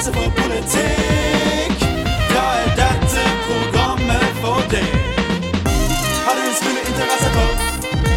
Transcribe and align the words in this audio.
interesse 0.00 0.12
for 0.16 0.30
politikk, 0.32 1.82
da 2.32 2.44
er 2.60 2.70
dette 2.78 3.24
programmet 3.44 4.38
for 4.40 4.62
deg. 4.72 4.94
Har 6.24 6.38
du 6.38 6.44
en 6.46 6.56
smule 6.56 6.84
interesse 6.88 7.28
for 7.34 7.50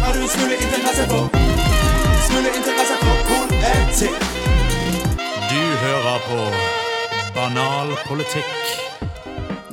Har 0.06 0.16
du 0.16 0.22
en 0.22 0.30
smule 0.32 0.56
interesse 0.64 1.04
for 1.10 1.28
Smule 2.24 2.54
interesse 2.56 2.96
for 3.02 3.20
politikk? 3.28 4.24
Du 5.50 5.60
hører 5.84 6.24
på 6.30 6.40
Banal 7.36 7.92
politikk. 8.08 8.74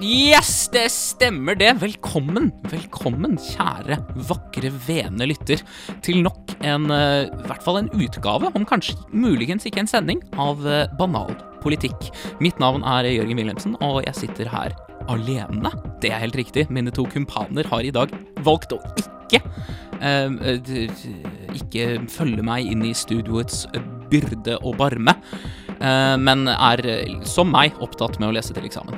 Yes, 0.02 0.68
det 0.74 0.88
stemmer 0.92 1.56
det. 1.56 1.76
Velkommen, 1.78 2.50
velkommen, 2.72 3.36
kjære, 3.38 4.02
vakre, 4.28 4.72
vene 4.88 5.28
lytter, 5.30 5.62
til 6.02 6.24
nok 6.26 6.41
en, 6.64 6.90
eh, 6.92 7.28
i 7.28 7.48
hvert 7.48 7.64
fall 7.64 7.82
en 7.82 7.92
utgave, 7.96 8.52
om 8.56 8.66
kanskje 8.66 8.98
muligens 9.12 9.66
ikke 9.66 9.84
en 9.84 9.90
sending, 9.90 10.22
av 10.40 10.66
eh, 10.68 10.88
Banal 11.00 11.34
politikk. 11.62 12.10
Mitt 12.42 12.60
navn 12.60 12.86
er 12.88 13.10
Jørgen 13.10 13.38
Wilhelmsen, 13.38 13.78
og 13.82 14.02
jeg 14.06 14.18
sitter 14.18 14.50
her 14.50 14.76
alene. 15.12 15.72
Det 16.02 16.12
er 16.12 16.24
helt 16.24 16.38
riktig. 16.38 16.68
Mine 16.74 16.94
to 16.94 17.06
kumpaner 17.10 17.68
har 17.70 17.86
i 17.86 17.94
dag 17.94 18.14
valgt 18.46 18.74
å 18.76 18.82
ikke 18.98 19.42
eh, 20.02 20.30
eh, 20.42 21.06
ikke 21.56 21.88
følge 22.12 22.46
meg 22.46 22.70
inn 22.72 22.86
i 22.88 22.94
studioets 22.98 23.66
byrde 24.12 24.58
og 24.60 24.76
barme, 24.82 25.16
men 26.18 26.48
er, 26.48 26.86
eh, 26.86 27.22
som 27.28 27.52
meg, 27.52 27.74
opptatt 27.82 28.20
med 28.20 28.30
å 28.30 28.36
lese 28.36 28.54
til 28.54 28.68
eksamen. 28.68 28.98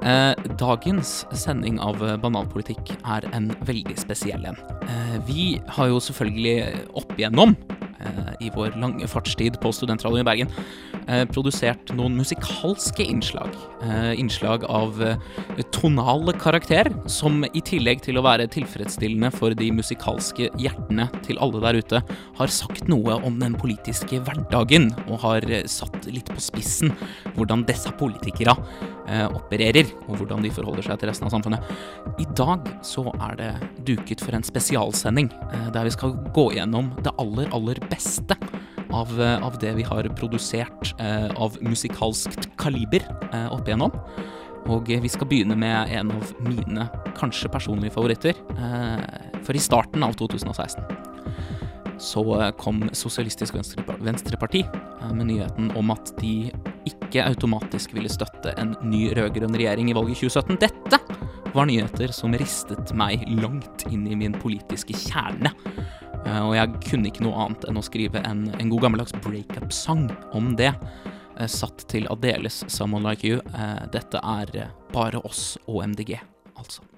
Eh, 0.00 0.32
dagens 0.56 1.26
sending 1.36 1.76
av 1.82 2.00
eh, 2.00 2.16
Banalpolitikk 2.20 2.94
er 3.04 3.26
en 3.36 3.50
veldig 3.68 3.98
spesiell 4.00 4.46
en. 4.48 4.56
Eh, 4.86 5.16
vi 5.28 5.44
har 5.76 5.90
jo 5.90 6.00
selvfølgelig 6.00 6.86
opp 6.96 7.12
igjennom, 7.18 7.52
eh, 7.52 7.89
i 8.40 8.50
vår 8.54 8.78
lange 8.80 9.08
fartstid 9.10 9.58
på 9.60 9.72
Studentradioen 9.74 10.24
i 10.24 10.28
Bergen, 10.28 10.52
eh, 11.06 11.24
produsert 11.28 11.92
noen 11.96 12.16
musikalske 12.16 13.04
innslag. 13.04 13.54
Eh, 13.82 14.12
innslag 14.20 14.64
av 14.64 14.96
tonale 14.96 15.68
tonal 15.72 16.32
karakter, 16.40 16.90
som 17.08 17.44
i 17.44 17.60
tillegg 17.64 18.02
til 18.04 18.18
å 18.18 18.24
være 18.24 18.48
tilfredsstillende 18.52 19.30
for 19.32 19.54
de 19.56 19.70
musikalske 19.72 20.50
hjertene 20.60 21.08
til 21.24 21.38
alle 21.40 21.60
der 21.60 21.80
ute, 21.80 22.02
har 22.36 22.46
sagt 22.52 22.88
noe 22.88 23.18
om 23.24 23.38
den 23.40 23.54
politiske 23.54 24.20
hverdagen, 24.20 24.90
og 25.08 25.20
har 25.24 25.46
eh, 25.50 25.66
satt 25.66 26.06
litt 26.10 26.28
på 26.30 26.40
spissen 26.40 26.92
hvordan 27.36 27.64
disse 27.68 27.90
politikere 28.00 28.56
eh, 28.56 28.99
opererer, 29.34 29.90
og 30.08 30.20
hvordan 30.20 30.44
de 30.44 30.52
forholder 30.54 30.86
seg 30.86 31.00
til 31.00 31.10
resten 31.10 31.28
av 31.28 31.34
samfunnet. 31.34 31.70
I 32.22 32.26
dag 32.38 32.66
så 32.86 33.06
er 33.12 33.38
det 33.40 33.50
duket 33.88 34.22
for 34.24 34.36
en 34.36 34.46
spesialsending, 34.46 35.30
eh, 35.50 35.68
der 35.74 35.88
vi 35.88 35.94
skal 35.94 36.16
gå 36.36 36.50
gjennom 36.56 36.92
det 37.02 37.14
aller, 37.18 37.50
aller 37.56 37.80
beste 37.90 38.36
av, 38.92 39.20
eh, 39.20 39.42
av 39.42 39.58
det 39.58 39.74
vi 39.78 39.86
har 39.86 40.08
produsert 40.18 40.94
eh, 40.98 41.28
av 41.36 41.58
musikalskt 41.62 42.50
kaliber 42.60 43.04
eh, 43.32 43.48
opp 43.52 43.68
igjennom. 43.68 43.94
Og 44.70 44.90
eh, 44.90 45.02
vi 45.02 45.12
skal 45.12 45.28
begynne 45.30 45.58
med 45.58 45.92
en 45.96 46.12
av 46.14 46.34
mine 46.44 46.88
kanskje 47.18 47.50
personlige 47.52 47.94
favoritter. 47.96 48.34
Eh, 48.56 49.40
for 49.44 49.56
i 49.56 49.62
starten 49.62 50.04
av 50.06 50.18
2016 50.20 51.09
så 52.00 52.40
eh, 52.40 52.50
kom 52.50 52.88
Sosialistisk 52.92 53.54
Venstreparti 54.00 54.64
eh, 54.64 55.12
med 55.12 55.26
nyheten 55.26 55.70
om 55.76 55.92
at 55.94 56.14
de 56.20 56.50
ikke 56.88 57.26
automatisk 57.26 57.94
ville 57.94 58.10
støtte 58.10 58.54
en 58.60 58.74
ny 58.88 59.10
rød-grønn 59.16 59.56
regjering 59.56 59.90
i 59.90 59.96
valget 59.96 60.16
i 60.24 60.30
2017. 60.30 60.60
Dette 60.64 61.00
var 61.54 61.68
nyheter 61.68 62.14
som 62.14 62.34
ristet 62.38 62.94
meg 62.96 63.26
langt 63.42 63.84
inn 63.90 64.06
i 64.08 64.16
min 64.18 64.36
politiske 64.40 64.96
kjerne. 64.96 65.52
Eh, 66.24 66.40
Og 66.40 66.54
jeg 66.56 66.82
kunne 66.88 67.12
ikke 67.12 67.26
noe 67.26 67.46
annet 67.46 67.68
enn 67.68 67.80
å 67.80 67.84
skrive 67.84 68.24
en, 68.24 68.46
en 68.56 68.72
god 68.72 68.86
gammeldags 68.86 69.16
breakup-sang 69.20 70.08
om 70.36 70.54
det. 70.56 70.72
Satt 71.48 71.86
til 71.88 72.04
Adeles 72.12 72.64
'Someone 72.68 73.06
Like 73.08 73.24
You'. 73.24 73.40
Dette 73.94 74.20
er 74.20 74.68
bare 74.92 75.24
oss 75.24 75.56
og 75.64 75.80
MDG, 75.88 76.18
altså. 76.52 76.89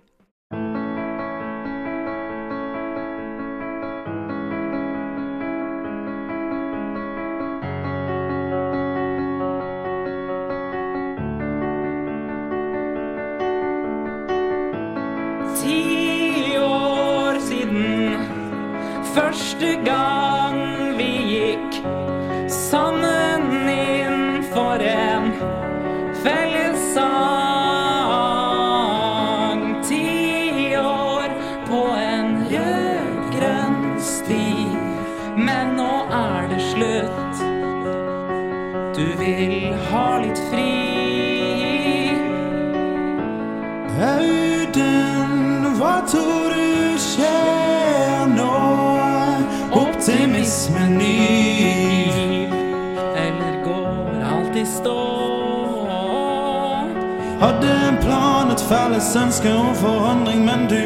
Felles 58.72 59.16
ønske 59.16 59.52
om 59.54 59.74
forandring, 59.74 60.44
men 60.44 60.66
du 60.70 60.80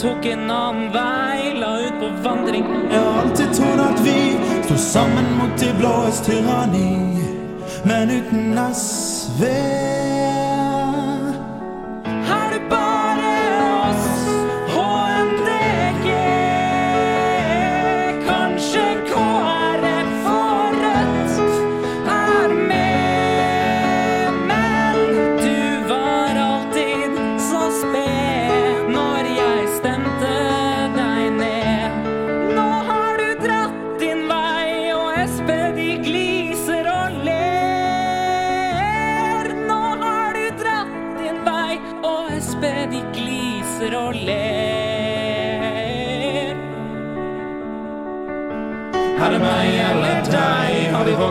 Tok 0.00 0.26
en 0.28 0.50
annen 0.50 0.88
vei, 0.94 1.52
la 1.60 1.72
ut 1.84 1.98
på 2.00 2.10
vandring. 2.24 2.64
Jeg 2.90 3.00
har 3.00 3.22
alltid 3.22 3.54
trodd 3.58 3.82
at 3.84 4.02
vi 4.04 4.18
sto 4.64 4.76
sammen 4.80 5.32
mot 5.38 5.56
de 5.60 5.72
blåes 5.80 6.20
tyranni, 6.26 6.90
men 7.84 8.12
uten 8.18 8.60
SV 8.72 10.15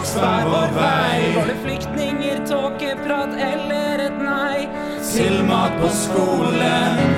Vi 0.06 0.20
hver 0.20 0.46
vår 0.46 0.74
vei? 0.76 1.36
Var 1.36 1.48
det 1.48 1.56
flyktninger, 1.64 2.42
tåkeprat 2.46 3.34
eller 3.34 4.04
et 4.06 4.20
nei? 4.22 4.68
Til 5.02 5.42
mat 5.50 5.74
på 5.82 5.90
skolen. 5.90 7.15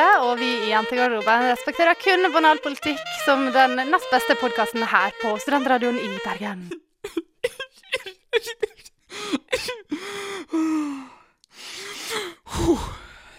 Heter 0.00 0.24
og 0.24 0.38
vi 0.40 0.48
i 0.64 0.70
Jentegarderoben 0.70 1.50
respekterer 1.50 1.98
kun 2.00 2.32
banal 2.32 2.60
politikk 2.64 3.00
som 3.24 3.42
den 3.52 3.76
nest 3.90 4.08
beste 4.12 4.36
podkasten 4.40 4.84
her 4.88 5.12
på 5.20 5.34
Studentradioen 5.42 5.98
i 6.00 6.08
Bergen. 6.24 6.70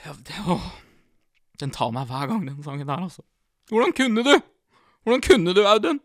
Ja, 0.06 0.14
det, 0.14 0.38
åh. 0.46 0.70
Den 1.62 1.74
tar 1.74 1.92
meg 1.94 2.08
hver 2.10 2.30
gang, 2.30 2.46
den 2.46 2.62
sangen 2.66 2.88
der, 2.90 3.02
altså. 3.08 3.22
Hvordan 3.70 3.94
kunne 3.98 4.24
du? 4.26 4.34
Hvordan 5.06 5.26
kunne 5.26 5.54
du, 5.58 5.66
Audun? 5.66 6.02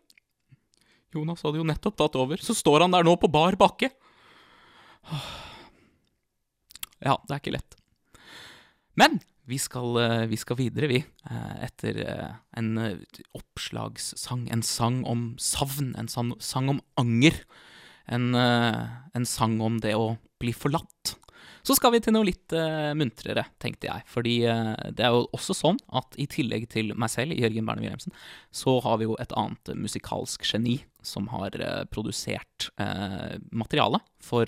Jonas 1.17 1.43
hadde 1.45 1.61
jo 1.61 1.69
nettopp 1.69 1.97
tatt 1.97 2.17
over, 2.21 2.41
så 2.41 2.57
står 2.57 2.85
han 2.85 2.97
der 2.97 3.05
nå 3.07 3.17
på 3.21 3.29
bar 3.33 3.57
bakke. 3.61 3.91
Ja, 7.01 7.17
det 7.25 7.33
er 7.33 7.41
ikke 7.41 7.57
lett. 7.57 7.81
Men 8.97 9.21
vi 9.47 9.59
skal, 9.63 9.97
eh, 10.03 10.27
vi 10.27 10.37
skal 10.37 10.59
videre, 10.59 10.89
vi. 10.91 11.05
eh, 11.31 11.65
Etter 11.65 12.01
eh, 12.03 12.33
en 12.59 13.01
oppslagssang. 13.35 14.49
En 14.51 14.63
sang 14.63 15.05
om 15.07 15.37
savn. 15.39 15.95
En 15.97 16.09
sang, 16.09 16.69
om 16.69 16.81
anger. 16.97 17.45
En, 18.09 18.35
en 18.35 19.27
sang 19.27 19.61
om 19.61 19.81
det 19.83 19.95
å 19.99 20.17
bli 20.39 20.53
forlatt. 20.55 21.17
Så 21.67 21.75
skal 21.75 21.91
vi 21.91 21.99
til 21.99 22.15
noe 22.15 22.27
litt 22.29 22.55
muntrere, 22.95 23.43
tenkte 23.59 23.89
jeg. 23.89 24.05
Fordi 24.07 24.35
det 24.95 25.03
er 25.03 25.11
jo 25.11 25.25
også 25.35 25.57
sånn 25.59 25.81
at 25.99 26.15
i 26.15 26.29
tillegg 26.31 26.69
til 26.71 26.93
meg 26.95 27.11
selv, 27.11 27.35
Jørgen 27.35 27.67
Berne 27.67 27.83
Wilhelmsen, 27.83 28.15
så 28.55 28.77
har 28.85 29.01
vi 29.01 29.09
jo 29.09 29.17
et 29.19 29.35
annet 29.35 29.73
musikalsk 29.75 30.47
geni 30.47 30.77
som 31.03 31.27
har 31.35 31.59
produsert 31.91 32.69
materiale 33.51 33.99
for, 34.23 34.47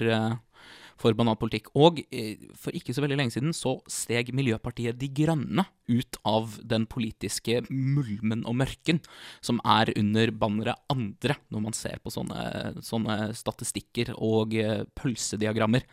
for 0.98 1.14
banal 1.16 1.38
politikk. 1.38 1.70
Og 1.78 2.02
eh, 2.10 2.48
for 2.58 2.74
ikke 2.76 2.94
så 2.94 3.04
veldig 3.04 3.18
lenge 3.20 3.34
siden 3.34 3.54
så 3.56 3.76
steg 3.90 4.32
Miljøpartiet 4.36 4.98
De 4.98 5.10
Grønne 5.14 5.64
ut 5.88 6.20
av 6.28 6.58
den 6.68 6.84
politiske 6.90 7.62
mulmen 7.70 8.44
og 8.48 8.58
mørken 8.60 9.00
som 9.44 9.62
er 9.64 9.92
under 9.96 10.32
banneret 10.34 10.80
'andre', 10.90 11.38
når 11.48 11.64
man 11.64 11.76
ser 11.76 12.02
på 12.02 12.12
sånne, 12.12 12.82
sånne 12.84 13.32
statistikker 13.36 14.14
og 14.16 14.54
eh, 14.58 14.84
pølsediagrammer. 14.98 15.86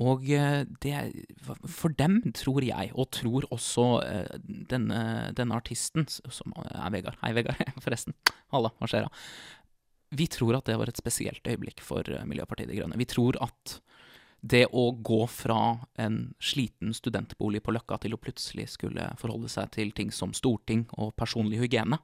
Og 0.00 0.24
eh, 0.32 0.62
det 0.80 1.26
For 1.68 1.92
dem, 1.92 2.22
tror 2.32 2.64
jeg, 2.64 2.92
og 2.94 3.10
tror 3.12 3.44
også 3.50 4.00
denne, 4.40 5.32
denne 5.36 5.56
artisten, 5.58 6.06
som 6.08 6.54
er 6.56 6.90
Vegard 6.94 7.18
Hei, 7.20 7.34
Vegard, 7.36 7.60
forresten. 7.84 8.14
Halla, 8.54 8.72
hva 8.78 8.88
skjer 8.88 9.08
da? 9.08 9.12
Vi 10.10 10.26
tror 10.26 10.56
at 10.56 10.66
det 10.66 10.74
var 10.78 10.90
et 10.90 10.98
spesielt 10.98 11.46
øyeblikk 11.46 11.82
for 11.86 12.02
Miljøpartiet 12.26 12.70
De 12.70 12.80
Grønne. 12.80 12.98
Vi 12.98 13.06
tror 13.06 13.36
at 13.44 13.78
det 14.40 14.66
å 14.72 14.90
gå 14.92 15.26
fra 15.28 15.78
en 16.00 16.34
sliten 16.40 16.94
studentbolig 16.96 17.62
på 17.64 17.74
Løkka 17.76 18.00
til 18.00 18.16
å 18.16 18.20
plutselig 18.20 18.70
skulle 18.74 19.10
forholde 19.20 19.50
seg 19.52 19.72
til 19.76 19.92
ting 19.96 20.12
som 20.14 20.32
storting 20.36 20.86
og 20.96 21.12
personlig 21.20 21.60
hygiene, 21.60 22.00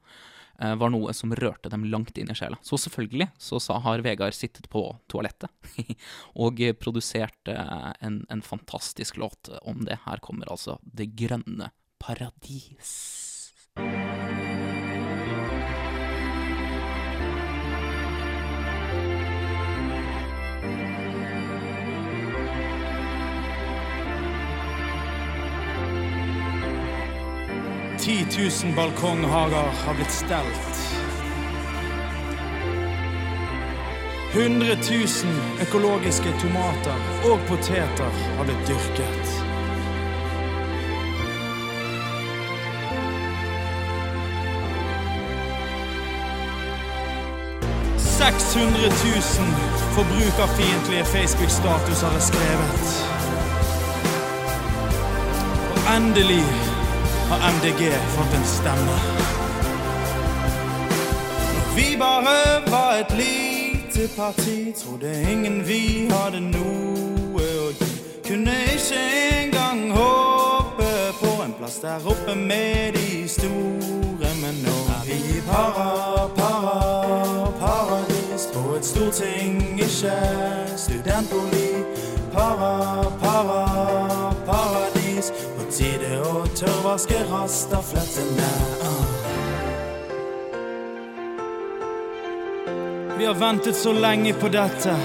eh, 0.61 0.75
var 0.75 0.93
noe 0.93 1.13
som 1.17 1.33
rørte 1.33 1.71
dem 1.73 1.87
langt 1.89 2.17
inn 2.17 2.29
i 2.31 2.37
sjela. 2.37 2.59
Så 2.61 2.77
selvfølgelig 2.81 3.29
så 3.37 3.59
har 3.81 4.05
Vegard 4.05 4.37
sittet 4.37 4.69
på 4.69 4.85
toalettet 5.09 5.49
og 6.45 6.61
produsert 6.79 7.53
en, 7.53 8.23
en 8.29 8.41
fantastisk 8.41 9.17
låt 9.17 9.49
om 9.63 9.85
det. 9.85 9.99
Her 10.05 10.21
kommer 10.21 10.51
altså 10.51 10.79
Det 10.81 11.11
grønne 11.17 11.71
paradis. 11.97 12.93
10 28.07 28.27
000 28.63 28.75
balkonghager 28.75 29.71
har 29.85 29.93
blitt 29.93 30.11
stelt. 30.11 30.75
100 34.33 34.75
000 34.75 35.07
økologiske 35.61 36.31
tomater 36.41 37.01
og 37.31 37.39
poteter 37.49 38.11
har 38.37 38.47
blitt 38.47 38.63
dyrket. 38.69 39.27
«600 47.97 48.87
000 48.87 49.51
forbrukerfiendtlige 49.97 51.05
Facebook-statuser 51.05 52.07
er 52.07 52.23
skrevet. 52.29 52.87
Og 55.75 55.95
endelig 55.97 56.43
har 57.29 57.51
MDG 57.51 57.91
fått 58.15 58.33
en 58.33 58.45
stemme. 58.45 58.97
Vi 61.75 61.97
bare 61.99 62.61
var 62.71 62.93
et 62.93 63.17
lite 63.17 64.15
parti, 64.15 64.73
trodde 64.75 65.31
ingen 65.31 65.67
vi 65.67 66.09
hadde 66.11 66.39
noe 66.39 67.43
å 67.43 67.69
gi. 67.79 67.89
Kunne 68.27 68.55
ikke 68.73 69.01
engang 69.41 69.91
håpe 69.91 70.89
på 71.19 71.31
en 71.43 71.53
plass 71.59 71.79
der 71.83 72.07
oppe 72.07 72.35
med 72.35 72.95
de 72.95 73.27
store, 73.29 74.31
men 74.41 74.61
nå 74.65 74.77
er 74.97 75.07
vi 75.07 75.19
i 75.37 75.41
para, 75.47 76.27
para, 76.35 77.51
paradis 77.59 78.49
på 78.53 78.75
et 78.75 78.85
storting, 78.85 79.61
ikke 79.79 80.15
studentbolig. 80.77 81.83
Para, 82.33 83.03
para, 83.21 83.65
paradis. 84.45 84.96
Tide 85.77 86.15
å 86.25 86.39
tørrvaske 86.57 87.19
rastaflettene. 87.29 88.47
Uh. 88.81 89.03
Vi 93.19 93.27
har 93.27 93.37
ventet 93.37 93.77
så 93.77 93.93
lenge 93.93 94.33
på 94.41 94.49
dette. 94.49 94.95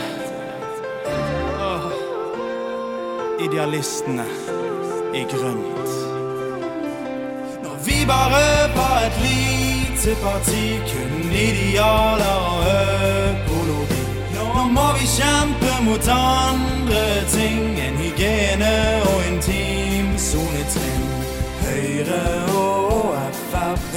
Idealistene 3.45 4.25
i 5.13 5.27
grønt. 5.35 5.93
Når 7.67 7.77
vi 7.85 7.99
bare 8.09 8.43
var 8.73 8.97
et 9.11 9.21
lite 9.27 10.17
parti, 10.25 10.65
kun 10.89 11.37
idealer 11.37 12.49
og 12.49 12.61
økologi. 12.73 14.05
Nå 14.39 14.49
må 14.73 14.89
vi 14.97 15.13
kjempe 15.19 15.77
mot 15.85 16.13
andre 16.17 17.05
ting 17.37 17.77
enn 17.77 18.01
hygiene 18.07 18.77
og 19.03 19.21
intimsonetrinn. 20.33 21.05
Høyre 21.63 22.23
og 22.59 23.15
Frp, 23.51 23.97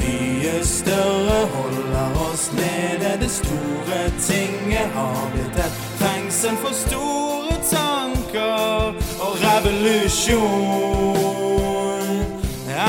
mye 0.00 0.64
større 0.64 1.46
holder 1.54 2.10
oss 2.32 2.52
nede. 2.52 3.18
Det 3.20 3.30
store 3.30 4.10
tinget 4.20 4.88
har 4.94 5.30
blitt 5.32 5.56
et 5.56 5.72
fengsel 6.00 6.56
for 6.56 6.72
store 6.72 7.56
tanker 7.70 8.94
og 9.20 9.32
revolusjon. 9.44 10.38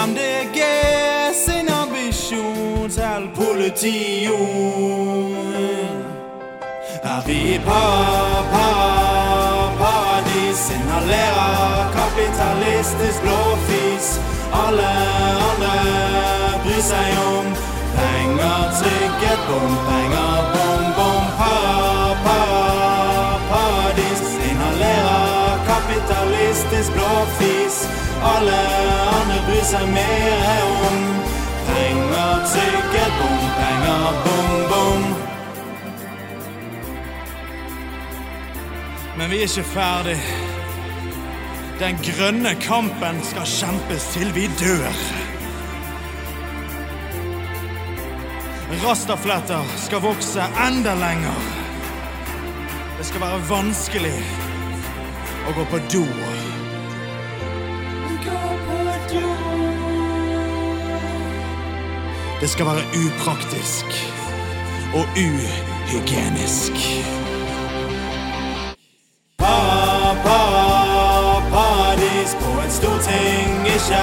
MDG 0.08 0.60
sin 1.46 1.70
ambisjon 1.70 2.90
til 2.90 3.30
politijon. 3.36 4.70
Er 7.04 7.22
vi 7.26 7.60
para, 7.66 8.44
para, 8.52 8.99
paradis, 11.00 11.34
av 11.38 11.94
kapitalistisk 11.94 13.22
blåfis. 13.22 14.20
Alle 14.52 14.90
andre 15.50 15.74
bryr 16.64 16.82
seg 16.82 17.18
om 17.24 17.46
penger, 17.96 18.72
trygghet, 18.80 19.40
bompenger, 19.48 20.36
bom, 20.54 20.84
bom. 20.98 21.24
Para, 21.38 22.16
para, 22.26 23.40
paradis, 23.50 24.22
inhalerer 24.52 25.60
kapitalistisk 25.68 26.94
blåfis. 26.94 27.88
Alle 28.24 28.60
andre 29.20 29.40
bryr 29.48 29.64
seg 29.64 29.88
mer 29.94 30.64
om 30.90 31.00
penger, 31.70 32.46
trygghet, 32.54 33.14
bompenger, 33.22 34.22
bom, 34.26 34.70
bom. 34.70 35.02
Men 39.18 39.30
vi 39.30 39.44
er 39.44 39.50
ikke 39.52 39.64
ferdig. 39.64 40.49
Den 41.80 41.96
grønne 42.04 42.52
kampen 42.60 43.22
skal 43.24 43.46
kjempes 43.48 44.10
til 44.12 44.34
vi 44.36 44.50
dør. 44.60 44.98
Rastafletter 48.82 49.72
skal 49.80 50.04
vokse 50.04 50.48
enda 50.68 50.98
lenger. 51.00 51.48
Det 52.98 53.08
skal 53.08 53.24
være 53.24 53.40
vanskelig 53.48 54.12
å 55.48 55.56
gå 55.56 55.66
på 55.72 55.80
do. 55.96 56.04
Det 62.44 62.52
skal 62.52 62.74
være 62.74 62.88
upraktisk 63.06 64.00
og 65.00 65.08
uhygienisk. 65.16 67.29
Para, 73.90 73.98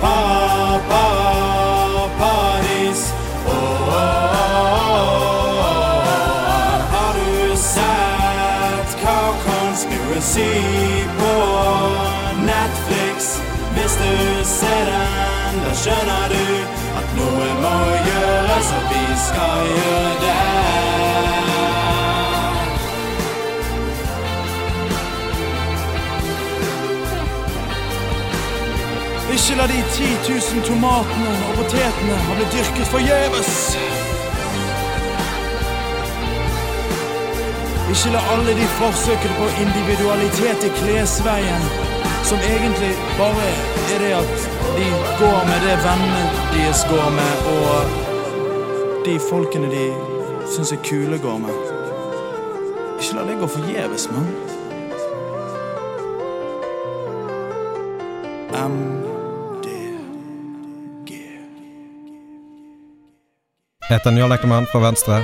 para, 0.00 0.78
pa, 0.88 2.08
pa, 2.18 2.60
dis 2.62 3.02
studentbolig. 3.08 3.16
Åh, 3.46 3.46
åh, 3.46 3.46
åh, 3.46 3.90
åh. 3.90 5.38
Har 6.92 7.14
du 7.14 7.56
sett 7.56 8.90
hva 9.02 9.20
Conspiracy 9.44 10.54
på 11.18 11.34
Netflix? 12.40 13.40
Hvis 13.74 13.94
du 14.00 14.44
ser 14.44 14.84
den, 14.92 15.60
da 15.64 15.72
skjønner 15.74 16.28
du 16.32 16.46
at 16.98 17.16
noe 17.20 17.48
må 17.62 17.78
gjøres, 18.08 18.68
og 18.78 18.84
vi 18.92 19.04
skal 19.28 19.74
gjøre 19.76 20.14
det. 20.24 20.47
Ikke 29.48 29.60
la 29.60 29.66
de 29.66 29.82
10 29.92 30.04
000 30.28 30.64
tomatene 30.68 31.30
og 31.48 31.54
potetene 31.56 32.16
ha 32.24 32.34
blitt 32.36 32.50
dyrket 32.52 32.88
forgjeves. 32.92 33.52
Ikke 37.92 38.10
la 38.12 38.20
alle 38.32 38.56
de 38.58 38.66
forsøkene 38.80 39.38
på 39.38 39.46
individualitet 39.62 40.66
i 40.68 40.72
klesveien, 40.80 41.64
som 42.28 42.44
egentlig 42.50 42.90
bare 43.16 43.46
er 43.94 44.04
det 44.04 44.12
at 44.18 44.44
de 44.76 44.90
går 45.22 45.40
med 45.48 45.64
det 45.64 45.78
vennene 45.86 46.28
deres 46.52 46.84
går 46.92 47.08
med, 47.16 47.48
og 47.54 47.72
de 49.08 49.16
folkene 49.30 49.72
de 49.72 49.88
syns 50.58 50.76
er 50.76 50.84
kule, 50.90 51.22
går 51.24 51.40
med. 51.46 51.56
Ikke 53.00 53.16
la 53.16 53.26
det 53.32 53.40
gå 53.40 53.50
forgjeves, 53.56 54.10
mann. 54.12 54.30
MDG. 58.68 58.97
Heter 63.88 64.12
Njål 64.12 64.32
Eklemann 64.32 64.66
fra 64.68 64.82
Venstre. 64.84 65.22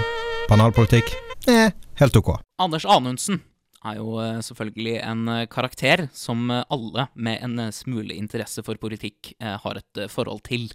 Banalpolitikk? 0.49 1.11
Eh, 1.52 1.68
helt 2.00 2.14
ok. 2.16 2.30
Anders 2.56 2.87
Anundsen 2.88 3.42
er 3.85 3.99
jo 3.99 4.14
eh, 4.23 4.38
selvfølgelig 4.40 4.94
en 5.04 5.26
eh, 5.28 5.42
karakter 5.52 6.06
som 6.16 6.47
eh, 6.49 6.62
alle 6.73 7.04
med 7.12 7.42
en 7.44 7.66
smule 7.76 8.16
interesse 8.16 8.64
for 8.64 8.80
politikk 8.80 9.35
har 9.37 9.80
et 9.83 10.00
forhold 10.09 10.40
til. 10.49 10.71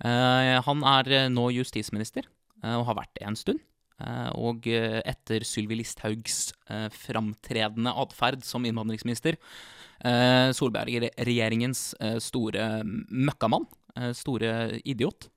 Han 0.00 0.80
er 0.88 1.28
nå 1.28 1.42
justisminister, 1.52 2.24
og 2.64 2.86
har 2.88 2.96
vært 2.96 3.12
det 3.18 3.26
en 3.28 3.36
stund. 3.36 3.60
Og 4.40 4.64
etter 4.64 5.44
Sylvi 5.44 5.76
Listhaugs 5.76 6.54
framtredende 7.02 7.92
atferd 8.00 8.46
som 8.48 8.64
innvandringsminister, 8.64 9.36
Solberg-regjeringens 10.56 11.82
store 12.24 12.70
møkkamann, 12.88 13.68
store 14.16 14.80
idiot, 14.88 15.28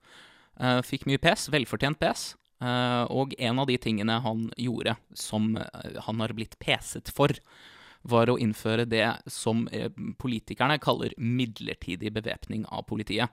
fikk 0.85 1.07
mye 1.09 1.21
pes, 1.21 1.47
velfortjent 1.53 1.97
pes. 2.01 2.33
Eh, 2.63 3.03
og 3.11 3.35
en 3.41 3.59
av 3.59 3.67
de 3.67 3.77
tingene 3.81 4.19
han 4.23 4.47
gjorde 4.59 4.95
som 5.17 5.55
eh, 5.59 6.01
han 6.05 6.23
har 6.23 6.35
blitt 6.37 6.57
peset 6.63 7.11
for, 7.13 7.33
var 8.03 8.27
å 8.27 8.37
innføre 8.41 8.85
det 8.89 9.07
som 9.31 9.65
eh, 9.71 9.89
politikerne 10.19 10.79
kaller 10.83 11.15
midlertidig 11.17 12.11
bevæpning 12.15 12.67
av 12.67 12.85
politiet. 12.87 13.31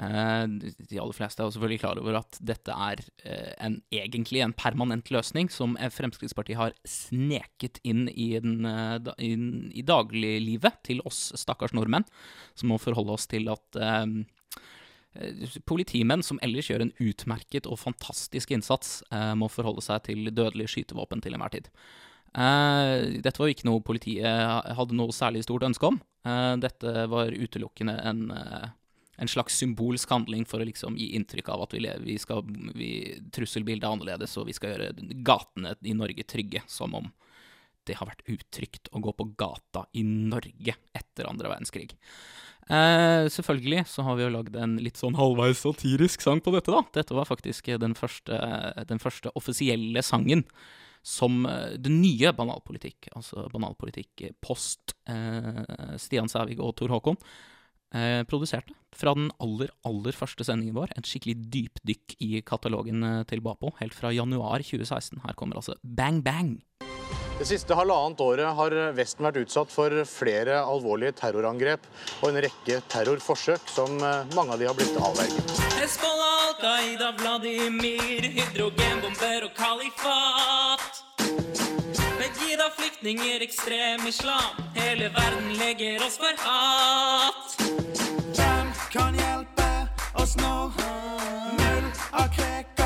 Eh, 0.00 0.44
de 0.48 1.00
aller 1.00 1.16
fleste 1.16 1.42
er 1.42 1.52
selvfølgelig 1.52 1.80
klar 1.82 2.00
over 2.00 2.20
at 2.20 2.40
dette 2.52 2.72
er 2.72 3.02
eh, 3.24 3.52
en, 3.60 3.80
egentlig 3.92 4.44
en 4.44 4.56
permanent 4.56 5.12
løsning 5.12 5.50
som 5.52 5.76
eh, 5.76 5.92
Fremskrittspartiet 5.92 6.60
har 6.60 6.76
sneket 6.88 7.82
inn 7.84 8.06
i, 8.12 8.32
eh, 8.40 9.12
i 9.20 9.84
dagliglivet 9.88 10.84
til 10.88 11.04
oss 11.08 11.30
stakkars 11.40 11.76
nordmenn, 11.76 12.08
som 12.56 12.72
må 12.72 12.80
forholde 12.80 13.16
oss 13.16 13.28
til 13.28 13.50
at 13.52 13.80
eh, 13.80 14.04
eh, 14.04 14.38
Politimenn 15.66 16.22
som 16.22 16.38
ellers 16.42 16.68
gjør 16.70 16.84
en 16.84 16.92
utmerket 17.02 17.66
og 17.66 17.80
fantastisk 17.82 18.52
innsats, 18.54 19.00
eh, 19.10 19.32
må 19.34 19.48
forholde 19.50 19.82
seg 19.82 20.04
til 20.06 20.30
dødelige 20.30 20.70
skytevåpen 20.70 21.22
til 21.24 21.34
enhver 21.34 21.56
tid. 21.56 21.70
Eh, 22.30 23.18
dette 23.18 23.40
var 23.40 23.48
jo 23.50 23.54
ikke 23.56 23.66
noe 23.66 23.82
politiet 23.82 24.76
hadde 24.76 24.94
noe 24.94 25.14
særlig 25.14 25.42
stort 25.46 25.66
ønske 25.66 25.88
om. 25.88 25.98
Eh, 26.22 26.54
dette 26.62 27.06
var 27.10 27.34
utelukkende 27.34 27.96
en, 28.06 28.30
eh, 28.30 28.68
en 29.18 29.28
slags 29.28 29.56
symbolsk 29.58 30.08
handling 30.08 30.46
for 30.46 30.60
å 30.60 30.68
liksom 30.68 30.96
gi 30.96 31.10
inntrykk 31.18 31.48
av 31.48 31.62
at 31.62 31.72
vi, 31.74 31.80
lever, 31.80 32.04
vi 32.06 32.18
skal, 32.18 32.42
vi, 32.74 33.18
trusselbildet 33.34 33.84
er 33.84 33.96
annerledes, 33.96 34.36
og 34.38 34.46
vi 34.46 34.54
skal 34.54 34.76
gjøre 34.76 35.24
gatene 35.26 35.74
i 35.82 35.92
Norge 35.92 36.24
trygge, 36.24 36.62
som 36.68 36.94
om 36.94 37.10
det 37.84 37.98
har 37.98 38.06
vært 38.06 38.22
utrygt 38.30 38.88
å 38.92 39.00
gå 39.02 39.12
på 39.16 39.26
gata 39.36 39.86
i 39.92 40.04
Norge 40.04 40.76
etter 40.94 41.26
andre 41.26 41.50
verdenskrig. 41.50 41.96
Eh, 42.70 43.26
selvfølgelig 43.34 43.84
så 43.90 44.04
har 44.06 44.18
vi 44.18 44.26
jo 44.26 44.34
lagd 44.34 44.56
en 44.56 44.76
litt 44.82 45.00
sånn 45.00 45.18
halvveis 45.18 45.64
satirisk 45.64 46.22
sang 46.22 46.42
på 46.44 46.54
dette, 46.54 46.70
da. 46.70 46.84
Dette 47.00 47.16
var 47.16 47.26
faktisk 47.26 47.72
den 47.82 47.96
første, 47.98 48.38
den 48.86 49.02
første 49.02 49.32
offisielle 49.38 50.04
sangen 50.06 50.46
som 51.02 51.46
den 51.80 52.00
nye 52.02 52.32
banalpolitikk, 52.36 53.08
altså 53.16 53.46
banalpolitikk 53.52 54.26
eh, 54.26 54.34
post 54.44 54.94
eh, 55.08 55.96
Stian 56.00 56.28
Sævig 56.28 56.60
og 56.60 56.74
Tor 56.78 56.92
Håkon, 56.92 57.16
eh, 57.94 58.22
produserte. 58.28 58.74
Fra 58.96 59.14
den 59.16 59.30
aller, 59.42 59.70
aller 59.86 60.16
første 60.16 60.44
sendingen 60.46 60.76
vår. 60.76 60.92
Et 60.98 61.06
skikkelig 61.08 61.36
dypdykk 61.54 62.16
i 62.26 62.30
katalogen 62.46 63.04
eh, 63.06 63.22
til 63.30 63.42
Bapo, 63.44 63.72
helt 63.80 63.96
fra 63.96 64.12
januar 64.14 64.64
2016. 64.66 65.22
Her 65.24 65.38
kommer 65.38 65.60
altså 65.60 65.78
Bang 65.82 66.22
Bang. 66.26 66.58
Det 67.40 67.46
siste 67.48 67.72
halvannet 67.72 68.20
året 68.20 68.52
har 68.52 68.74
Vesten 68.92 69.24
vært 69.24 69.38
utsatt 69.40 69.70
for 69.72 69.94
flere 70.04 70.58
alvorlige 70.60 71.14
terrorangrep 71.22 71.86
og 72.20 72.26
en 72.28 72.38
rekke 72.44 72.82
terrorforsøk, 72.92 73.64
som 73.64 73.94
eh, 73.96 74.34
mange 74.36 74.52
av 74.52 74.60
de 74.60 74.66
har 74.68 74.76
blitt 74.76 74.98
avverget. 75.00 75.54
Hezbollah, 75.78 76.34
Al-Qaida, 76.50 77.08
Vladimir, 77.16 78.28
hydrogenbomber 78.36 79.46
og 79.48 79.56
kalifat. 79.56 81.00
Begida, 82.20 82.68
flyktninger, 82.76 83.40
ekstrem 83.48 84.04
islam. 84.12 84.60
Hele 84.76 85.08
verden 85.16 85.56
legger 85.62 86.04
oss 86.04 86.20
for 86.20 86.44
hat. 86.44 87.56
Hvem 88.36 88.76
kan 88.92 89.16
hjelpe 89.16 89.70
oss 90.20 90.36
nå? 90.44 90.54
Null 91.56 91.88
av 92.12 92.28
kreker 92.36 92.79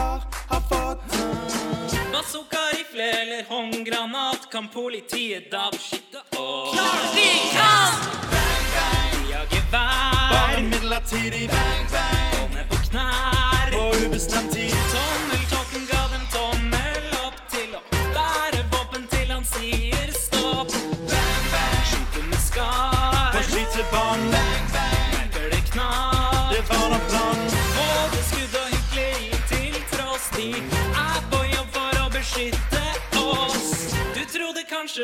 eller 3.05 3.45
håndgranat 3.49 4.51
kan 4.53 4.69
politiet 4.69 5.51
da 5.51 5.69
beskytte 5.73 6.19
oss. 6.19 6.75
Klart 6.75 7.17
vi 7.17 7.31
kan! 7.57 7.93
Bang, 8.33 8.67
bang. 8.77 9.27
Vi 9.27 9.33
har 9.33 9.47
gevær. 9.55 10.31
Bare 10.33 10.63
midlertidig 10.63 11.49
bang, 11.49 11.85
bang 11.93 12.55
ned 12.55 12.67
på 12.71 12.77
knær. 12.91 13.67
på 13.73 13.83
ubestemt 14.07 14.53
tid. 14.53 14.77
Tommeltotten 14.93 15.54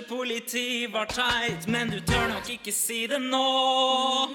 kanskje 0.01 0.17
politi 0.17 0.87
var 0.87 1.07
teit, 1.07 1.67
men 1.67 1.91
du 1.91 2.01
tør 2.01 2.29
nok 2.29 2.51
ikke 2.51 2.73
si 2.73 3.07
det 3.07 3.19
nå. 3.19 4.29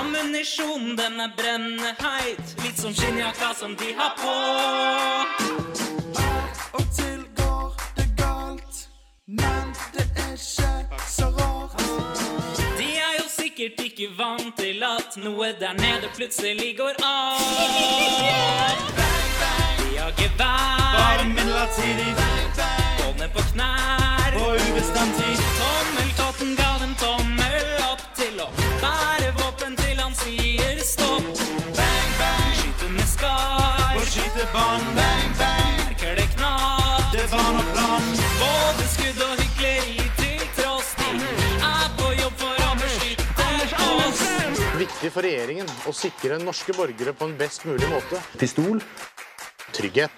Ammunisjonen, 0.00 0.96
den 0.96 1.20
er 1.20 1.30
brennende 1.36 1.94
heit. 1.98 2.56
Litt 2.64 2.78
som 2.78 2.94
skinnjakka 2.94 3.54
som 3.54 3.76
de 3.76 3.92
har 3.96 4.14
på. 4.16 4.34
Og 6.72 6.84
til 6.96 7.24
går 7.36 7.74
det 7.96 8.08
galt, 8.16 8.88
men 9.26 9.74
det 9.92 10.08
er 10.16 10.32
ikke 10.34 11.00
så 11.06 11.30
rart. 11.38 11.82
De 12.78 12.96
er 12.96 13.20
jo 13.20 13.28
sikkert 13.28 13.80
ikke 13.84 14.08
vant 14.18 14.56
til 14.56 14.82
at 14.82 15.16
noe 15.16 15.52
der 15.60 15.72
nede 15.78 16.08
plutselig 16.16 16.76
går 16.78 16.94
av. 17.04 19.06
De 20.00 20.06
gevær. 20.16 20.96
Bare 20.96 21.24
midlertidig 21.28 22.14
gå 22.16 23.08
ned 23.18 23.28
på 23.34 23.42
knær. 23.52 24.30
på 24.32 24.46
ubestemt 24.56 25.14
tid. 25.18 25.42
Tommeltotten 25.58 26.54
ga 26.56 26.70
dem 26.80 26.94
tommel 27.02 27.66
opp 27.84 28.04
til 28.16 28.40
å 28.40 28.46
bære 28.80 29.28
våpen 29.42 29.76
til 29.76 30.00
han 30.00 30.16
sier 30.22 30.80
stopp. 30.92 31.28
Bang, 31.76 32.10
bang 32.22 32.56
Skyte 32.62 32.88
med 32.96 33.08
skar, 33.12 33.92
på 33.98 34.06
skytebånd, 34.14 34.88
bang, 34.96 35.28
bang 35.42 35.76
merker 35.84 36.16
det 36.16 36.28
knar. 36.32 37.04
Det 37.12 37.28
var 37.34 37.52
nok 37.58 37.70
plan. 37.76 38.10
Både 38.40 38.88
skudd 38.94 39.22
og 39.28 39.36
hykleri 39.44 40.10
til 40.22 40.42
tross, 40.62 40.94
de 40.96 41.12
er 41.60 41.88
på 42.00 42.12
jobb 42.22 42.44
for 42.46 42.66
å 42.70 42.74
beskytte 42.80 43.52
oss. 44.00 44.24
Viktig 44.80 45.12
for 45.12 45.28
regjeringen 45.28 45.68
å 45.84 45.92
sikre 45.92 46.40
norske 46.40 46.72
borgere 46.72 47.12
på 47.12 47.28
en 47.28 47.36
best 47.44 47.68
mulig 47.68 47.92
måte. 47.92 48.24
Pistol. 48.40 48.80
Trygghet. 49.72 50.10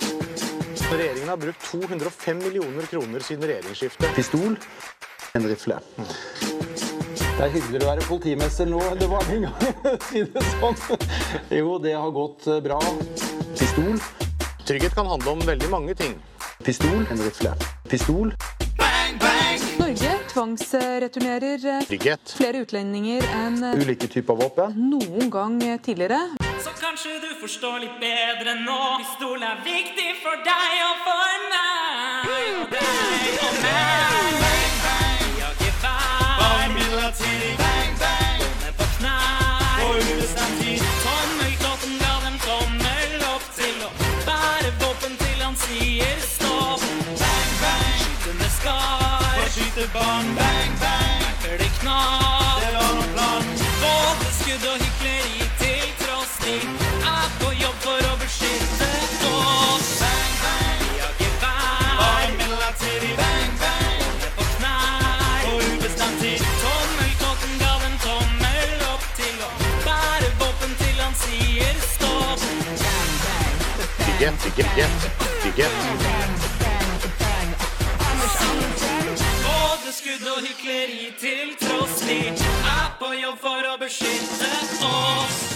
Regjeringen 0.92 1.28
har 1.28 1.36
brukt 1.36 1.62
205 1.70 2.38
millioner 2.38 2.82
kroner 2.82 3.20
siden 3.20 3.46
regjeringsskiftet. 3.48 4.14
Pistol. 4.14 4.56
En 5.32 5.48
rifle. 5.48 5.78
Det 7.32 7.46
er 7.46 7.52
hyggeligere 7.54 7.86
å 7.86 7.90
være 7.94 8.04
politimester 8.06 8.68
nå 8.68 8.80
enn 8.90 9.00
det 9.00 9.08
var 9.08 9.24
en 9.32 9.46
gang. 9.48 9.86
si 10.10 10.24
det 10.28 10.42
sånn. 10.50 10.76
Jo, 11.56 11.78
det 11.82 11.94
har 11.96 12.12
gått 12.14 12.46
eh, 12.52 12.60
bra. 12.64 12.78
Pistol. 13.56 13.96
Trygghet 14.68 14.94
kan 14.94 15.08
handle 15.08 15.38
om 15.38 15.44
veldig 15.48 15.70
mange 15.72 15.96
ting. 15.98 16.14
Pistol. 16.62 17.06
En 17.10 17.24
rifle. 17.24 17.54
Pistol. 17.88 18.34
Bang, 18.78 19.16
bang! 19.22 19.64
Norge 19.80 20.12
tvangsreturnerer 20.34 21.66
eh, 21.78 21.88
Trygghet. 21.88 22.36
flere 22.36 22.62
utlendinger 22.66 23.24
enn 23.40 23.62
eh, 23.72 23.80
Ulike 23.80 24.12
typer 24.12 24.38
våpen. 24.38 24.76
noen 24.92 25.32
gang 25.32 25.58
tidligere. 25.84 26.20
Kanskje 26.92 27.18
du 27.20 27.30
forstår 27.40 27.78
litt 27.80 27.94
bedre 28.00 28.52
nå. 28.54 28.78
Pistol 29.00 29.40
er 29.40 29.60
viktig 29.64 30.10
for 30.20 30.36
deg 30.44 30.74
og 30.84 30.98
for 31.06 31.46
meg. 31.52 32.26
Og 32.32 32.74
deg 32.74 33.38
og 33.46 33.54
meg. 33.62 34.34
Bang, 34.42 34.74
bang, 34.82 35.30
ja, 35.38 35.48
gevær. 35.62 36.34
Bare 36.42 36.68
midlertidig. 36.74 37.54
Bang, 37.62 37.96
bang. 38.02 38.44
Ned 38.60 38.76
på 38.76 38.90
knær. 38.98 39.64
På 39.78 39.88
ubestemt 40.02 40.60
tid. 40.60 40.84
Tommelklotten 41.06 41.96
ga 42.04 42.12
dem 42.26 42.38
tommel 42.44 43.26
opp 43.30 43.48
til 43.56 43.88
å 43.88 43.90
bære 44.28 44.76
våpen 44.84 45.16
til 45.24 45.42
han 45.46 45.56
sier 45.64 46.24
stopp. 46.28 46.84
Bang, 47.24 47.52
bang. 47.64 48.00
Skyte 48.04 48.38
med 48.42 48.56
skar. 48.60 49.44
På 49.80 49.88
barn. 49.96 50.34
Bang, 50.42 50.80
bang. 50.84 51.20
Merker 51.24 51.56
det 51.64 51.72
knar 51.80 52.60
Det 52.60 52.74
var 52.76 52.96
noen 52.98 53.14
plan. 53.16 53.54
Våte 53.80 54.34
skudd 54.42 54.74
og 54.74 54.82
til 54.84 54.91
De 56.42 56.54
er 57.06 57.28
på 57.38 57.52
jobb 57.54 57.76
for 57.84 58.06
å 58.10 58.14
beskytte 58.18 58.86
oss. 59.28 59.90
Bang, 60.00 60.32
bang. 60.42 60.80
Ja, 60.98 61.10
gevær. 61.20 61.92
Bare 62.00 62.32
midlertidig. 62.40 63.12
Bang, 63.20 63.52
bang. 63.60 64.00
Ned 64.22 64.32
på 64.38 64.46
knær. 64.56 65.44
På 65.44 65.52
ubestemt 65.68 66.18
tid. 66.24 66.42
Tommeltotten 66.64 67.54
ga 67.60 67.76
en 67.86 67.94
tommel 68.02 68.82
opp 68.88 69.06
til 69.20 69.38
å 69.46 69.52
bære 69.86 70.32
våpen 70.42 70.74
til 70.82 70.98
han 71.04 71.14
sier 71.22 71.78
stopp. 71.92 72.42
Bang, 72.42 73.14
bang. 73.22 73.56
bang, 74.18 74.42
bang, 74.42 74.74
bang, 78.18 78.58
bang, 78.82 79.14
Både 79.46 79.94
skudd 79.94 80.26
og 80.34 80.42
hykleri 80.42 81.14
til 81.22 81.54
tross. 81.62 82.02
Vi 82.10 82.20
er 82.34 82.92
på 82.98 83.14
jobb 83.22 83.38
for 83.46 83.72
å 83.76 83.78
beskytte 83.86 84.54
oss. 84.90 85.51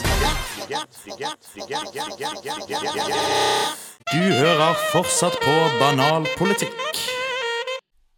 Du 0.67 0.73
hører 4.19 4.75
fortsatt 4.91 5.37
på 5.39 5.55
Banal 5.79 6.27
politikk. 6.35 6.75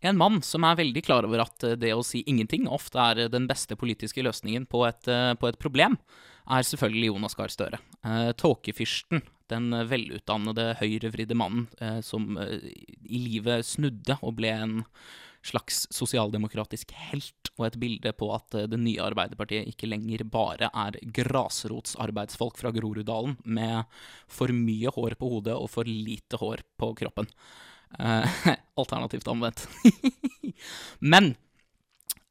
En 0.00 0.17
mann 0.17 0.38
som 0.47 0.64
er 0.64 0.78
veldig 0.78 1.02
klar 1.05 1.26
over 1.28 1.43
at 1.45 1.67
eh, 1.67 1.76
det 1.76 1.93
å 1.93 2.05
si 2.07 2.23
ingenting 2.31 2.64
ofte 2.73 3.02
er 3.02 3.21
eh, 3.25 3.28
den 3.33 3.45
beste 3.50 3.76
politiske 3.76 4.25
løsningen 4.25 4.64
på 4.71 4.87
et, 4.88 5.05
eh, 5.12 5.35
på 5.37 5.50
et 5.50 5.59
problem, 5.61 5.99
er 6.49 6.64
selvfølgelig 6.64 7.11
Jonas 7.11 7.37
Gahr 7.37 7.52
Støre. 7.52 7.83
Eh, 8.00 8.31
Tåkefyrsten, 8.40 9.21
den 9.52 9.69
velutdannede, 9.90 10.71
høyrevridde 10.81 11.37
mannen 11.37 11.69
som 12.05 12.37
i 12.37 13.21
livet 13.25 13.64
snudde 13.64 14.19
og 14.21 14.37
ble 14.40 14.50
en 14.52 14.75
slags 15.45 15.87
sosialdemokratisk 15.95 16.92
helt, 17.11 17.50
og 17.57 17.66
et 17.68 17.78
bilde 17.80 18.13
på 18.17 18.28
at 18.34 18.56
eh, 18.58 18.69
det 18.71 18.80
nye 18.80 19.02
Arbeiderpartiet 19.04 19.71
ikke 19.71 19.91
lenger 19.91 20.25
bare 20.28 20.71
er 20.73 20.99
grasrotsarbeidsfolk 21.19 22.58
fra 22.60 22.73
Groruddalen 22.75 23.39
med 23.45 23.89
for 24.30 24.52
mye 24.54 24.93
hår 24.95 25.19
på 25.19 25.32
hodet 25.36 25.56
og 25.56 25.71
for 25.73 25.89
lite 25.89 26.41
hår 26.41 26.65
på 26.80 26.93
kroppen. 26.99 27.30
Eh, 27.99 28.41
alternativt 28.80 29.30
omvendt. 29.30 29.67
Men 31.13 31.32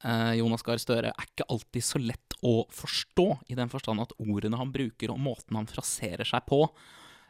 eh, 0.03 0.34
Jonas 0.41 0.65
Gahr 0.65 0.82
Støre 0.82 1.13
er 1.13 1.27
ikke 1.29 1.47
alltid 1.49 1.86
så 1.86 2.01
lett 2.01 2.38
å 2.45 2.62
forstå, 2.69 3.27
i 3.49 3.58
den 3.58 3.71
forstand 3.71 4.03
at 4.03 4.15
ordene 4.21 4.60
han 4.60 4.73
bruker 4.73 5.13
og 5.13 5.21
måten 5.23 5.58
han 5.58 5.69
fraserer 5.69 6.27
seg 6.27 6.45
på, 6.49 6.65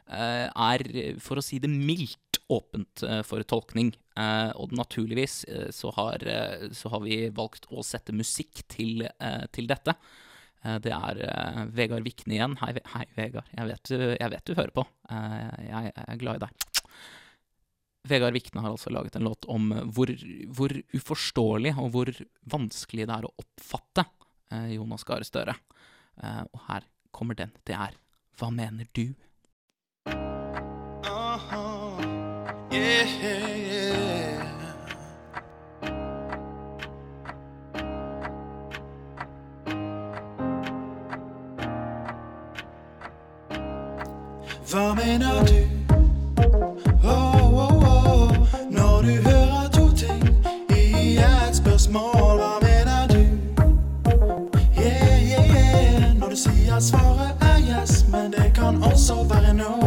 er, 0.08 0.84
for 1.20 1.40
å 1.40 1.44
si 1.44 1.58
det 1.62 1.70
mildt, 1.70 2.38
åpent 2.48 3.02
eh, 3.04 3.20
for 3.28 3.44
tolkning. 3.44 3.92
Eh, 4.16 4.50
og 4.56 4.72
naturligvis 4.76 5.42
eh, 5.52 5.68
så, 5.74 5.92
har, 5.98 6.22
eh, 6.24 6.70
så 6.72 6.88
har 6.94 7.02
vi 7.04 7.26
valgt 7.34 7.68
å 7.68 7.84
sette 7.84 8.14
musikk 8.16 8.62
til, 8.72 9.04
eh, 9.04 9.44
til 9.52 9.68
dette. 9.68 9.94
Eh, 10.64 10.78
Det 10.84 10.94
er 10.94 11.20
eh, 11.28 11.60
Vegard 11.76 12.08
Vikne 12.08 12.38
igjen. 12.38 12.56
Hei, 12.62 12.72
hei 12.94 13.04
Vegard. 13.18 13.52
Jeg 13.52 13.68
vet, 13.68 13.92
du, 13.92 14.06
jeg 14.16 14.32
vet 14.32 14.48
du 14.48 14.54
hører 14.56 14.74
på. 14.80 14.86
Eh, 15.12 15.68
jeg, 15.68 15.92
er 16.06 16.20
glad 16.24 16.40
i 16.40 16.44
deg. 16.46 16.66
Vegard 18.08 18.32
Vikne 18.38 18.64
har 18.64 18.72
altså 18.72 18.94
laget 18.94 19.18
en 19.18 19.28
låt 19.28 19.44
om 19.52 19.68
hvor, 19.92 20.08
hvor 20.56 20.72
uforståelig 20.96 21.74
og 21.76 21.92
hvor 21.92 22.12
vanskelig 22.48 23.04
det 23.10 23.18
er 23.18 23.28
å 23.28 23.34
oppfatte 23.44 24.06
eh, 24.54 24.72
Jonas 24.78 25.04
Gahr 25.04 25.26
Støre. 25.28 25.58
Eh, 26.22 26.44
og 26.48 26.64
her 26.70 26.88
kommer 27.12 27.36
den. 27.36 27.52
Det 27.68 27.76
er 27.76 27.98
Hva 28.38 28.48
mener 28.54 28.86
du? 28.94 29.10
Yeah. 32.88 34.42
Hva 44.70 44.94
mener 44.94 45.44
du? 45.44 45.68
Oh, 47.04 47.10
oh, 47.52 47.84
oh. 47.84 48.32
Når 48.70 49.02
du 49.02 49.12
hører 49.28 49.68
to 49.72 49.88
ting 49.96 50.24
i 50.70 51.16
et 51.18 51.56
spørsmål, 51.56 52.40
hva 52.40 52.58
mener 52.62 53.06
du? 53.12 53.22
Når 56.20 56.28
du 56.28 56.36
sier 56.36 56.80
svaret 56.80 57.36
er 57.40 57.58
yes, 57.68 58.06
men 58.12 58.32
det 58.32 58.52
kan 58.54 58.82
også 58.82 59.14
være 59.28 59.54
no, 59.54 59.77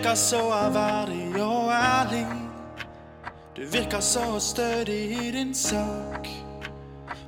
virker 0.00 0.14
så 0.14 0.36
ærverdig 0.36 1.42
og 1.42 1.72
ærlig. 1.72 2.26
Du 3.56 3.62
virker 3.72 4.00
så 4.00 4.20
stødig 4.38 5.10
i 5.10 5.30
din 5.30 5.54
sak. 5.54 6.28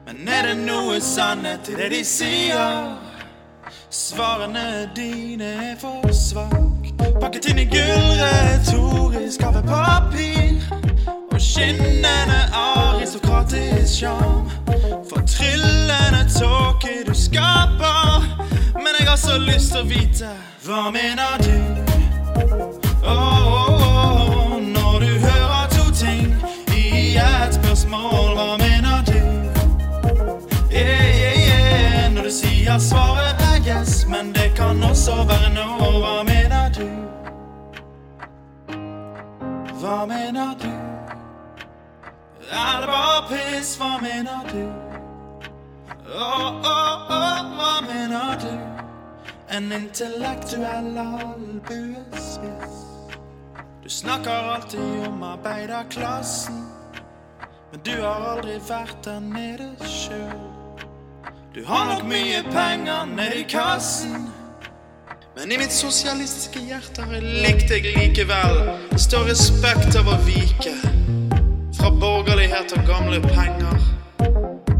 Men 0.06 0.28
er 0.28 0.46
det 0.46 0.56
noe 0.66 1.00
sannhet 1.00 1.68
i 1.68 1.74
det 1.74 1.90
de 1.90 2.04
sier? 2.04 2.96
Svarene 3.90 4.90
dine 4.96 5.44
er 5.44 5.76
for 5.80 6.12
svak. 6.12 6.88
Pakket 7.20 7.50
inn 7.52 7.58
i 7.58 7.68
gullretorisk 7.74 9.40
kaffepapir. 9.40 10.64
Og 11.32 11.40
skinnende 11.40 12.40
aristokratisk 12.56 13.98
sjarm. 13.98 14.50
Fortryllende 15.12 16.24
tåke 16.40 17.04
du 17.06 17.14
skaper. 17.14 18.28
Men 18.74 18.92
jeg 18.98 19.08
har 19.08 19.16
så 19.16 19.38
lyst 19.38 19.76
til 19.76 19.84
å 19.84 19.88
vite 19.92 20.36
hva 20.64 20.88
mener 20.90 21.42
du? 21.44 21.91
Svaret 32.82 33.40
er 33.40 33.58
yes, 33.68 34.06
men 34.06 34.32
det 34.32 34.52
kan 34.56 34.82
også 34.82 35.14
være 35.30 35.50
no. 35.54 35.66
Hva 36.02 36.22
mener 36.22 36.68
du? 36.78 36.88
Hva 39.80 40.06
mener 40.06 40.54
du? 40.62 40.72
Er 42.50 42.80
det 42.80 42.88
bare 42.94 43.22
piss? 43.30 43.76
Hva 43.76 43.92
mener 44.02 44.40
du? 44.52 44.62
Åh, 46.14 46.46
åh, 46.72 47.10
åh, 47.18 47.40
hva 47.56 47.74
mener 47.88 48.38
du? 48.44 48.52
En 49.56 49.72
intellektuell 49.72 50.98
albuespiss. 50.98 52.91
Snakker 53.92 54.30
alltid 54.30 54.80
om 55.08 55.22
arbeiderklassen, 55.22 56.66
men 57.70 57.80
du 57.84 57.90
har 58.02 58.24
aldri 58.30 58.54
vært 58.68 59.04
der 59.04 59.18
nede 59.20 59.66
sjøl. 59.84 60.38
Du 61.52 61.60
har 61.68 61.84
nok 61.90 62.06
mye 62.08 62.40
penger 62.54 63.04
nedi 63.12 63.44
kassen. 63.52 64.30
Men 65.36 65.52
i 65.52 65.60
mitt 65.60 65.76
sosialistiske 65.76 66.64
hjerte 66.70 67.04
har 67.04 67.18
jeg 67.18 67.44
likt 67.44 67.68
deg 67.68 67.90
likevel. 67.98 68.62
Det 68.94 69.02
står 69.04 69.28
respekt 69.28 70.00
av 70.00 70.08
å 70.08 70.16
vike. 70.24 70.72
Fra 71.76 71.92
borgerlighet 71.92 72.72
og 72.78 72.88
gamle 72.88 73.20
penger. 73.28 73.76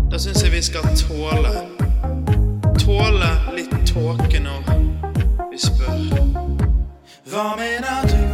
Da 0.09 0.17
syns 0.17 0.41
jeg 0.41 0.57
vi 0.57 0.65
skal 0.73 0.89
tåle. 1.05 1.67
Tåle 2.81 3.35
litt 3.61 3.77
tåke 3.93 4.41
når 4.41 4.77
vi 5.53 5.67
spør. 5.69 6.07
Hva 7.29 7.51
mener 7.61 8.09
du? 8.09 8.32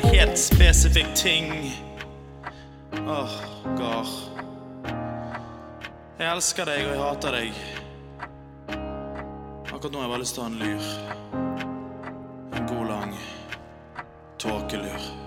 Helt 0.00 0.38
spesifikk 0.38 1.14
ting. 1.14 1.72
Åh, 2.92 3.30
Gar. 3.78 4.06
Jeg 6.18 6.28
elsker 6.32 6.64
deg, 6.64 6.84
og 6.86 6.92
jeg 6.92 7.02
hater 7.02 7.36
deg. 7.36 7.52
Akkurat 9.72 9.92
nå 9.92 9.98
har 9.98 10.06
jeg 10.06 10.12
bare 10.14 10.22
lyst 10.22 10.38
til 10.38 10.42
å 10.42 10.46
ha 10.46 10.52
en 10.52 10.60
lur. 10.62 10.84
En 12.52 12.70
god, 12.70 12.86
lang 12.88 13.16
tåkelur. 14.38 15.21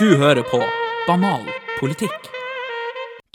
Du 0.00 0.14
hører 0.16 0.40
på 0.48 0.56
Banal 1.04 1.42
politikk. 1.76 2.28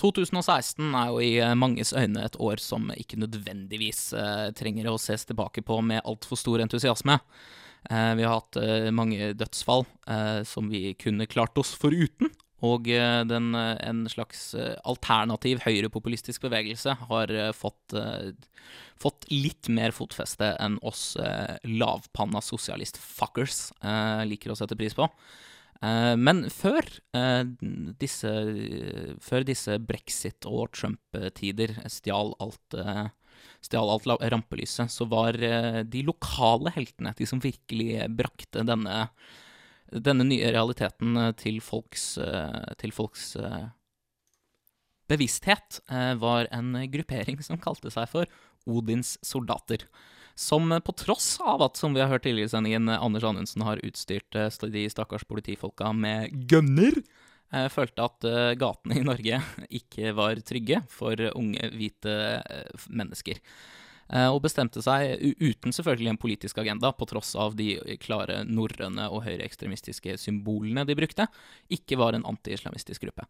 2016 0.02 0.96
er 0.98 1.12
jo 1.12 1.20
i 1.22 1.36
eh, 1.38 1.52
manges 1.54 1.92
øyne 1.94 2.24
et 2.26 2.40
år 2.42 2.58
som 2.58 2.88
ikke 2.90 3.20
nødvendigvis 3.22 4.00
eh, 4.18 4.48
trenger 4.58 4.90
å 4.90 4.96
ses 4.98 5.28
tilbake 5.30 5.62
på 5.62 5.78
med 5.86 6.02
altfor 6.10 6.42
stor 6.42 6.66
entusiasme. 6.66 7.20
Eh, 7.86 8.10
vi 8.18 8.26
har 8.26 8.40
hatt 8.40 8.58
mange 8.98 9.30
dødsfall 9.38 9.86
som 10.50 10.74
vi 10.74 10.96
kunne 10.98 11.30
klart 11.30 11.54
oss 11.62 11.76
foruten. 11.78 12.34
Og 12.66 12.90
den, 12.90 13.54
en 13.54 14.04
slags 14.10 14.56
alternativ 14.58 15.62
høyrepopulistisk 15.68 16.48
bevegelse 16.48 16.98
har 17.12 17.38
fått, 17.54 17.94
fått 18.98 19.28
litt 19.30 19.70
mer 19.70 19.94
fotfeste 19.94 20.56
enn 20.58 20.82
oss 20.82 21.12
lavpanna 21.62 22.42
sosialist-fuckers 22.42 23.68
liker 24.26 24.56
å 24.56 24.58
sette 24.58 24.80
pris 24.80 24.98
på. 24.98 25.06
Eh, 25.84 26.16
men 26.16 26.46
før 26.54 26.88
eh, 27.18 27.44
disse, 28.00 28.32
før 29.24 29.46
disse 29.48 29.78
brexit- 29.84 30.48
og 30.48 30.72
Trump-tider 30.78 31.76
stjal 31.92 32.34
alt, 32.44 32.78
eh, 32.80 33.08
stjal 33.66 33.92
alt 33.92 34.08
rampelyset, 34.32 34.92
så 34.92 35.08
var 35.12 35.36
de 35.36 36.04
lokale 36.06 36.72
heltene 36.76 37.16
de 37.18 37.28
som 37.28 37.42
virkelig 37.44 38.06
brakte 38.16 38.64
denne, 38.68 39.08
denne 39.92 40.28
nye 40.28 40.52
realiteten 40.54 41.18
til 41.40 41.60
folks, 41.66 42.14
til 42.80 42.94
folks 42.96 43.34
bevissthet, 45.10 45.82
var 46.22 46.48
en 46.56 46.78
gruppering 46.94 47.42
som 47.44 47.60
kalte 47.62 47.92
seg 47.94 48.08
for 48.14 48.30
Odins 48.70 49.16
soldater. 49.26 49.84
Som 50.36 50.82
på 50.86 50.92
tross 50.92 51.38
av 51.40 51.62
at, 51.64 51.78
som 51.80 51.94
vi 51.96 52.02
har 52.04 52.12
hørt 52.12 52.26
tidligere 52.28 52.50
i 52.50 52.52
sendingen, 52.52 52.90
Anders 52.92 53.24
Anundsen 53.24 53.64
har 53.64 53.80
utstyrt 53.88 54.36
eh, 54.36 54.52
de 54.68 54.84
stakkars 54.92 55.24
politifolka 55.24 55.94
med 55.96 56.34
gunner, 56.52 56.98
eh, 57.56 57.70
følte 57.72 58.04
at 58.04 58.28
eh, 58.28 58.52
gatene 58.60 59.00
i 59.00 59.06
Norge 59.08 59.40
ikke 59.80 60.12
var 60.18 60.44
trygge 60.44 60.82
for 60.92 61.24
unge, 61.32 61.72
hvite 61.80 62.20
mennesker. 62.92 63.40
Og 64.30 64.36
bestemte 64.44 64.84
seg, 64.86 65.16
uten 65.42 65.74
selvfølgelig 65.74 66.12
en 66.12 66.20
politisk 66.22 66.60
agenda, 66.62 66.92
på 66.94 67.08
tross 67.10 67.32
av 67.42 67.56
de 67.58 67.72
klare 67.98 68.44
norrøne 68.46 69.08
og 69.10 69.24
høyreekstremistiske 69.26 70.14
symbolene 70.22 70.84
de 70.86 70.94
brukte, 70.94 71.26
ikke 71.74 71.98
var 71.98 72.14
en 72.14 72.28
anti-islamistisk 72.30 73.08
gruppe. 73.08 73.26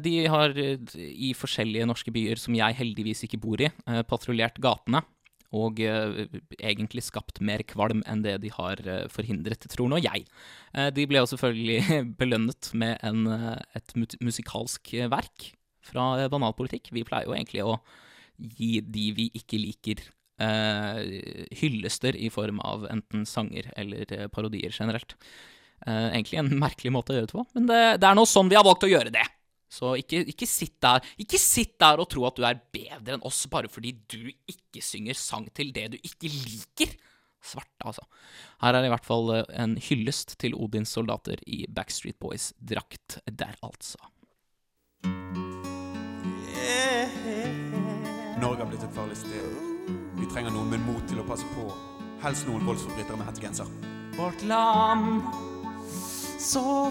De 0.00 0.14
har 0.32 0.56
i 0.56 1.34
forskjellige 1.36 1.90
norske 1.92 2.14
byer, 2.16 2.40
som 2.40 2.56
jeg 2.56 2.78
heldigvis 2.80 3.26
ikke 3.28 3.42
bor 3.42 3.60
i, 3.60 3.68
patruljert 4.08 4.56
gatene 4.64 5.04
og 5.54 5.80
eh, 5.84 6.26
egentlig 6.58 7.04
skapt 7.06 7.40
mer 7.44 7.62
kvalm 7.68 8.02
enn 8.08 8.24
det 8.24 8.38
de 8.42 8.50
har 8.54 8.80
eh, 8.82 9.06
forhindret, 9.12 9.66
tror 9.72 9.90
nå 9.90 10.00
jeg. 10.02 10.26
Eh, 10.74 10.90
de 10.94 11.06
ble 11.08 11.22
jo 11.22 11.30
selvfølgelig 11.30 12.00
belønnet 12.20 12.70
med 12.74 12.98
en, 13.06 13.26
eh, 13.30 13.62
et 13.78 13.96
musikalsk 14.24 14.94
eh, 14.96 15.10
verk 15.12 15.50
fra 15.86 16.12
eh, 16.22 16.30
Banalpolitikk. 16.32 16.90
Vi 16.96 17.06
pleier 17.06 17.28
jo 17.28 17.36
egentlig 17.36 17.64
å 17.66 17.78
gi 18.36 18.80
de 18.82 19.10
vi 19.16 19.30
ikke 19.38 19.60
liker, 19.62 20.06
hyllester 21.56 22.12
i 22.20 22.26
form 22.28 22.58
av 22.60 22.82
enten 22.92 23.22
sanger 23.24 23.70
eller 23.80 24.26
parodier 24.28 24.68
generelt. 24.68 25.14
Egentlig 25.88 26.36
en 26.42 26.50
merkelig 26.60 26.92
måte 26.92 27.14
å 27.14 27.16
gjøre 27.16 27.30
det 27.30 27.36
på, 27.38 27.44
men 27.56 27.70
det, 27.70 27.78
det 28.02 28.10
er 28.10 28.18
nå 28.18 28.26
sånn 28.28 28.50
vi 28.52 28.58
har 28.58 28.66
valgt 28.66 28.84
å 28.84 28.90
gjøre 28.90 29.14
det. 29.14 29.24
Så 29.68 29.96
ikke, 29.98 30.22
ikke, 30.30 30.46
sitt 30.46 30.76
der, 30.82 31.02
ikke 31.18 31.40
sitt 31.42 31.74
der 31.82 32.00
og 32.00 32.08
tro 32.12 32.26
at 32.28 32.38
du 32.38 32.46
er 32.46 32.60
bedre 32.72 33.16
enn 33.16 33.26
oss 33.26 33.42
bare 33.50 33.70
fordi 33.70 33.96
du 34.06 34.30
ikke 34.48 34.82
synger 34.84 35.18
sang 35.18 35.48
til 35.56 35.72
det 35.74 35.88
du 35.94 35.98
ikke 36.00 36.30
liker. 36.30 36.94
Svart, 37.46 37.70
altså. 37.86 38.02
Her 38.62 38.74
er 38.74 38.86
i 38.86 38.90
hvert 38.90 39.06
fall 39.06 39.30
eh, 39.36 39.44
en 39.62 39.76
hyllest 39.78 40.34
til 40.42 40.56
Odins 40.58 40.90
soldater 40.96 41.42
i 41.46 41.64
Backstreet 41.70 42.18
Boys-drakt 42.18 43.20
der, 43.26 43.54
altså. 43.62 44.00
Norge 48.40 48.58
har 48.58 48.68
blitt 48.68 48.82
et 48.82 48.96
farlig 48.96 49.16
sted. 49.20 49.86
Vi 50.18 50.26
trenger 50.32 50.52
noen 50.54 50.72
med 50.74 50.82
mot 50.88 51.04
til 51.08 51.22
å 51.22 51.28
passe 51.28 51.46
på. 51.54 51.68
Helst 52.24 52.48
noen 52.48 52.66
voldsforbrytere 52.66 53.20
med 53.20 53.30
hettegenser. 53.30 53.70
Vårt 54.16 54.42
land, 54.48 55.22
så 56.40 56.88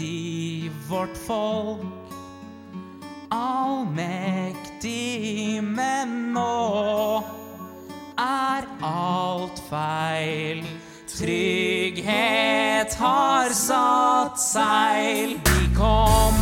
prektig 0.00 0.70
vårt 0.88 1.16
folk. 1.26 1.80
Allmektig, 3.30 4.82
men 5.62 6.32
nå 6.32 7.22
er 8.18 8.66
alt 8.82 9.62
feil. 9.70 10.64
Trygghet 11.10 12.94
har 12.94 13.50
satt 13.54 14.40
seil. 14.40 15.40
Vi 15.44 15.74
kom 15.76 16.39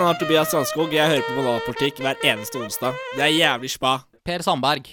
navn 0.00 0.14
er 0.14 0.20
Tobias 0.20 0.48
Sandskog. 0.48 0.94
Jeg 0.96 1.10
hører 1.10 1.26
på 1.26 1.34
Banalpolitikk 1.36 1.98
hver 2.00 2.22
eneste 2.24 2.56
onsdag. 2.56 2.96
Det 3.18 3.20
er 3.20 3.34
jævlig 3.34 3.68
spa. 3.68 3.98
Per 4.24 4.40
Sandberg. 4.44 4.86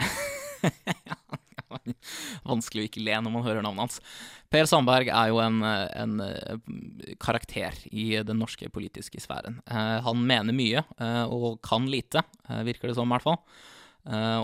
Vanskelig 2.48 2.80
å 2.80 2.86
ikke 2.88 3.02
le 3.04 3.18
når 3.20 3.34
man 3.34 3.44
hører 3.44 3.66
navnet 3.66 3.84
hans. 3.84 4.00
Per 4.48 4.64
Sandberg 4.70 5.10
er 5.12 5.28
jo 5.28 5.42
en, 5.44 5.60
en 5.60 6.24
eh, 6.24 6.72
karakter 7.20 7.76
i 7.92 8.06
den 8.24 8.40
norske 8.40 8.72
politiske 8.72 9.20
sfæren. 9.20 9.60
Eh, 9.68 10.00
Han 10.08 10.24
mener 10.24 10.56
mye 10.56 10.86
eh, 10.88 11.24
og 11.28 11.60
kan 11.66 11.90
lite, 11.92 12.24
virker 12.64 12.88
det 12.88 12.96
som 12.96 13.10
i 13.10 13.18
hvert 13.18 13.28
fall. 13.28 13.40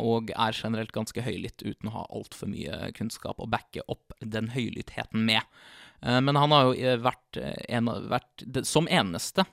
Og 0.05 0.29
er 0.37 0.53
generelt 0.53 0.93
ganske 0.93 1.23
høylytt 1.25 1.63
uten 1.65 1.89
å 1.89 1.95
ha 1.95 2.03
altfor 2.13 2.51
mye 2.53 2.91
kunnskap 2.99 3.41
å 3.41 3.49
backe 3.49 3.81
opp 3.89 4.13
den 4.21 4.51
høylyttheten 4.53 5.25
med. 5.25 5.41
Men 6.05 6.37
han 6.37 6.53
har 6.53 6.69
jo 6.69 6.75
vært, 7.01 7.39
en, 7.73 7.89
vært 8.13 8.45
som 8.69 8.85
eneste 8.93 9.47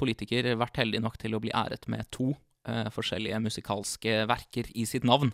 politiker 0.00 0.46
vært 0.56 0.78
heldig 0.80 1.02
nok 1.04 1.18
til 1.20 1.36
å 1.36 1.40
bli 1.42 1.52
æret 1.52 1.84
med 1.92 2.08
to 2.14 2.30
eh, 2.68 2.88
forskjellige 2.94 3.42
musikalske 3.44 4.22
verker 4.30 4.70
i 4.74 4.86
sitt 4.88 5.04
navn. 5.04 5.32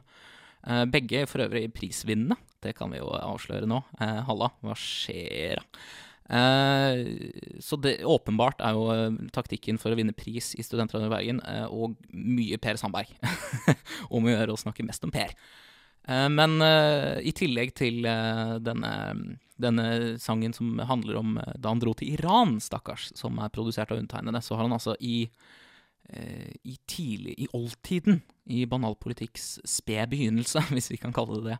Eh, 0.67 0.85
Begge 0.91 1.27
for 1.31 1.45
øvrig 1.47 1.69
prisvinnende, 1.75 2.39
det 2.65 2.75
kan 2.79 2.91
vi 2.93 3.01
jo 3.01 3.11
avsløre 3.15 3.69
nå. 3.71 3.83
Eh, 4.01 4.21
Halla, 4.27 4.51
hva 4.65 4.77
skjer 4.79 5.63
da? 5.63 5.87
Eh, 6.27 7.05
så 7.63 7.79
det 7.79 8.01
åpenbart 8.03 8.63
er 8.67 8.75
jo 8.75 8.89
eh, 8.91 9.21
taktikken 9.35 9.79
for 9.79 9.95
å 9.95 9.99
vinne 9.99 10.17
pris 10.17 10.55
i 10.59 10.65
Studentradioen 10.67 11.11
i 11.11 11.15
Bergen, 11.15 11.43
eh, 11.47 11.69
og 11.71 11.95
mye 12.11 12.59
Per 12.63 12.81
Sandberg. 12.81 13.13
om 14.15 14.27
å 14.27 14.33
gjøre 14.33 14.57
å 14.57 14.61
snakke 14.61 14.87
mest 14.87 15.07
om 15.07 15.15
Per. 15.15 15.35
Eh, 16.09 16.29
men 16.35 16.59
eh, 16.67 17.23
i 17.27 17.35
tillegg 17.37 17.77
til 17.79 18.07
eh, 18.11 18.57
denne, 18.63 18.93
denne 19.61 20.17
sangen 20.23 20.55
som 20.57 20.79
handler 20.79 21.21
om 21.21 21.37
eh, 21.41 21.55
da 21.59 21.73
han 21.73 21.83
dro 21.83 21.95
til 21.97 22.15
Iran, 22.17 22.59
stakkars, 22.63 23.11
som 23.19 23.39
er 23.43 23.53
produsert 23.55 23.93
av 23.93 24.01
undertegnede, 24.01 24.43
så 24.45 24.57
har 24.57 24.67
han 24.67 24.77
altså 24.77 24.97
i 25.01 25.29
eh, 26.11 26.53
i 26.63 26.77
tidlig, 26.89 27.37
i 27.39 27.51
oldtiden, 27.57 28.23
i 28.47 28.65
banalpolitikks 28.69 29.57
sped 29.67 30.13
begynnelse, 30.13 30.63
hvis 30.75 30.93
vi 30.93 31.01
kan 31.03 31.15
kalle 31.17 31.41
det 31.41 31.55
det, 31.55 31.59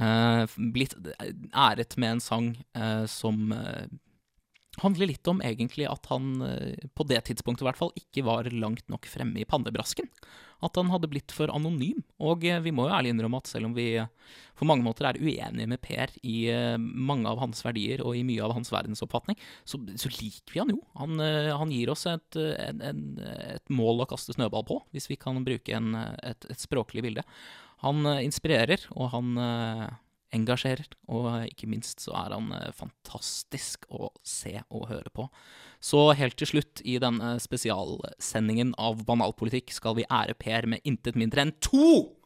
eh, 0.00 0.58
blitt 0.74 0.96
æret 1.52 1.96
med 1.96 2.16
en 2.16 2.24
sang 2.24 2.52
eh, 2.74 3.04
som 3.10 3.52
eh, 3.52 3.86
handler 4.82 5.10
litt 5.10 5.28
om 5.30 5.40
egentlig 5.44 5.86
at 5.88 6.08
han 6.12 6.42
eh, 6.44 6.88
på 6.96 7.06
det 7.08 7.22
tidspunktet 7.28 7.64
i 7.64 7.68
hvert 7.68 7.80
fall 7.80 7.94
ikke 7.98 8.24
var 8.26 8.48
langt 8.54 8.86
nok 8.92 9.08
fremme 9.10 9.40
i 9.40 9.46
pannebrasken. 9.48 10.08
At 10.64 10.74
han 10.74 10.90
hadde 10.90 11.10
blitt 11.10 11.30
for 11.34 11.52
anonym. 11.54 12.00
Og 12.24 12.46
eh, 12.48 12.60
vi 12.64 12.72
må 12.74 12.88
jo 12.88 12.94
ærlig 12.96 13.12
innrømme 13.14 13.40
at 13.42 13.50
selv 13.50 13.70
om 13.70 13.76
vi 13.76 13.90
på 14.58 14.66
mange 14.66 14.82
måter 14.82 15.06
er 15.06 15.20
uenige 15.20 15.68
med 15.70 15.82
Per 15.84 16.14
i 16.26 16.36
eh, 16.52 16.78
mange 16.78 17.30
av 17.30 17.42
hans 17.42 17.62
verdier 17.66 18.02
og 18.04 18.18
i 18.18 18.24
mye 18.26 18.42
av 18.44 18.56
hans 18.56 18.72
verdensoppfatning, 18.74 19.38
så, 19.68 19.80
så 20.00 20.10
liker 20.16 20.56
vi 20.56 20.64
han 20.64 20.74
jo. 20.74 20.80
Han, 20.98 21.22
han 21.62 21.74
gir 21.74 21.94
oss 21.94 22.06
et, 22.10 22.38
en, 22.38 22.82
en, 22.82 23.06
et 23.54 23.72
mål 23.72 24.04
å 24.04 24.10
kaste 24.10 24.34
snøball 24.36 24.66
på, 24.68 24.82
hvis 24.94 25.10
vi 25.10 25.18
kan 25.20 25.38
bruke 25.46 25.78
en, 25.78 25.94
et, 26.22 26.50
et 26.50 26.60
språklig 26.60 27.06
bilde. 27.06 27.24
Han 27.84 28.02
inspirerer, 28.18 28.88
og 28.98 29.12
han 29.12 29.36
engasjerer, 30.34 30.88
og 31.08 31.28
ikke 31.48 31.68
minst 31.70 32.02
så 32.04 32.14
er 32.18 32.34
han 32.36 32.52
eh, 32.56 32.70
fantastisk 32.76 33.86
å 33.88 34.10
se 34.26 34.58
og 34.68 34.88
høre 34.90 35.12
på. 35.14 35.28
Så 35.80 36.10
helt 36.18 36.38
til 36.40 36.50
slutt 36.52 36.82
i 36.84 36.98
denne 37.02 37.36
spesialsendingen 37.42 38.74
av 38.80 39.04
Banalpolitikk 39.08 39.72
skal 39.74 39.96
vi 39.98 40.08
ære 40.08 40.36
Per 40.38 40.68
med 40.74 40.84
intet 40.88 41.18
mindre 41.18 41.46
enn 41.46 41.54
to 41.64 42.18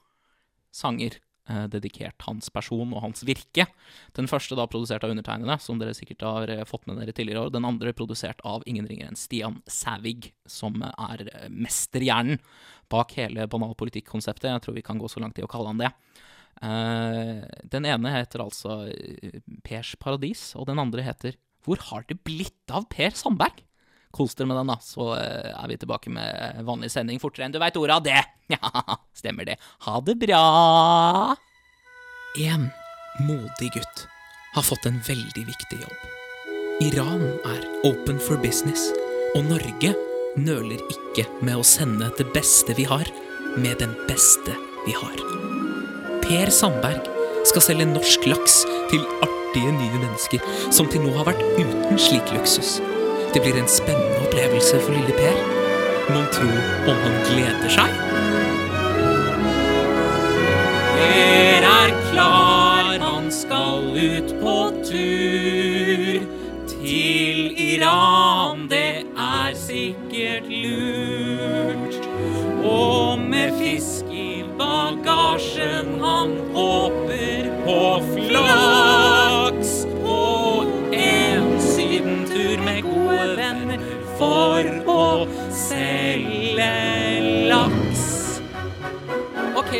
sanger 0.74 1.18
eh, 1.46 1.68
dedikert 1.70 2.26
hans 2.26 2.50
person 2.54 2.90
og 2.90 3.04
hans 3.04 3.22
virke. 3.28 3.68
Den 4.16 4.30
første 4.30 4.58
da 4.58 4.66
produsert 4.70 5.06
av 5.06 5.14
undertegnede, 5.14 5.60
som 5.62 5.78
dere 5.78 5.94
sikkert 5.96 6.26
har 6.26 6.52
eh, 6.56 6.66
fått 6.68 6.88
med 6.90 6.98
dere 6.98 7.14
tidligere 7.14 7.46
år. 7.46 7.54
Den 7.54 7.68
andre 7.68 7.94
produsert 7.94 8.42
av 8.48 8.66
ingen 8.66 8.88
ringere 8.90 9.12
enn 9.12 9.20
Stian 9.20 9.60
Sævig, 9.70 10.32
som 10.48 10.82
er 10.90 11.28
mesterhjernen 11.52 12.42
bak 12.92 13.14
hele 13.16 13.46
banalpolitikk-konseptet. 13.48 14.50
Jeg 14.50 14.64
tror 14.64 14.80
vi 14.80 14.84
kan 14.84 15.00
gå 15.00 15.08
så 15.08 15.22
langt 15.22 15.38
i 15.38 15.46
å 15.46 15.50
kalle 15.50 15.70
han 15.70 15.86
det. 15.86 15.94
Eh, 16.62 17.42
den 17.72 17.88
ene 17.88 18.12
heter 18.14 18.44
altså 18.44 18.82
eh, 18.92 19.40
Pers 19.66 19.94
paradis, 20.00 20.50
og 20.58 20.68
den 20.68 20.78
andre 20.82 21.04
heter 21.06 21.38
Hvor 21.64 21.80
har 21.90 22.04
det 22.08 22.20
blitt 22.26 22.74
av 22.74 22.86
Per 22.92 23.14
Sandberg? 23.18 23.64
Kos 24.12 24.36
dere 24.36 24.50
med 24.50 24.58
den, 24.60 24.68
da, 24.68 24.76
så 24.84 25.14
eh, 25.16 25.52
er 25.56 25.70
vi 25.70 25.78
tilbake 25.80 26.12
med 26.12 26.60
vanlig 26.68 26.92
sending 26.92 27.20
fortere 27.22 27.48
enn 27.48 27.54
du 27.54 27.60
veit 27.62 27.78
ordet 27.80 27.98
av 27.98 28.06
det. 28.06 28.22
Ja, 28.52 28.98
stemmer 29.16 29.46
det. 29.48 29.54
Ha 29.86 30.00
det 30.04 30.18
bra. 30.20 30.40
En 32.42 32.66
modig 33.24 33.70
gutt 33.72 34.02
har 34.52 34.66
fått 34.66 34.84
en 34.90 34.98
veldig 35.06 35.46
viktig 35.48 35.78
jobb. 35.80 36.02
Iran 36.84 37.24
er 37.48 37.64
open 37.88 38.20
for 38.20 38.36
business, 38.44 38.90
og 39.32 39.46
Norge 39.48 39.94
nøler 40.36 40.84
ikke 40.92 41.24
med 41.40 41.62
å 41.62 41.64
sende 41.64 42.10
det 42.18 42.28
beste 42.36 42.76
vi 42.76 42.84
har, 42.88 43.08
med 43.56 43.80
den 43.80 43.96
beste 44.10 44.56
vi 44.84 44.92
har. 44.96 45.41
Per 46.22 46.50
Sandberg 46.54 47.08
skal 47.48 47.64
selge 47.64 47.86
norsk 47.90 48.26
laks 48.30 48.60
til 48.90 49.02
artige 49.24 49.72
nye 49.74 49.98
mennesker 49.98 50.44
som 50.72 50.88
til 50.90 51.02
nå 51.04 51.12
har 51.16 51.26
vært 51.32 51.42
uten 51.58 51.98
slik 52.00 52.30
luksus. 52.34 52.78
Det 53.34 53.42
blir 53.42 53.56
en 53.58 53.70
spennende 53.70 54.20
opplevelse 54.26 54.80
for 54.84 54.94
lille 54.94 55.16
Per. 55.18 55.38
Mon 56.12 56.26
tro 56.34 56.48
om 56.92 57.02
han 57.04 57.18
gleder 57.28 57.72
seg? 57.72 57.98
Per 60.96 61.68
er 61.72 61.94
klar, 62.10 62.92
han 63.02 63.30
skal 63.34 63.90
ut 63.96 64.34
på 64.42 64.56
tur. 64.88 66.22
Til 66.72 67.52
Iran, 67.58 68.61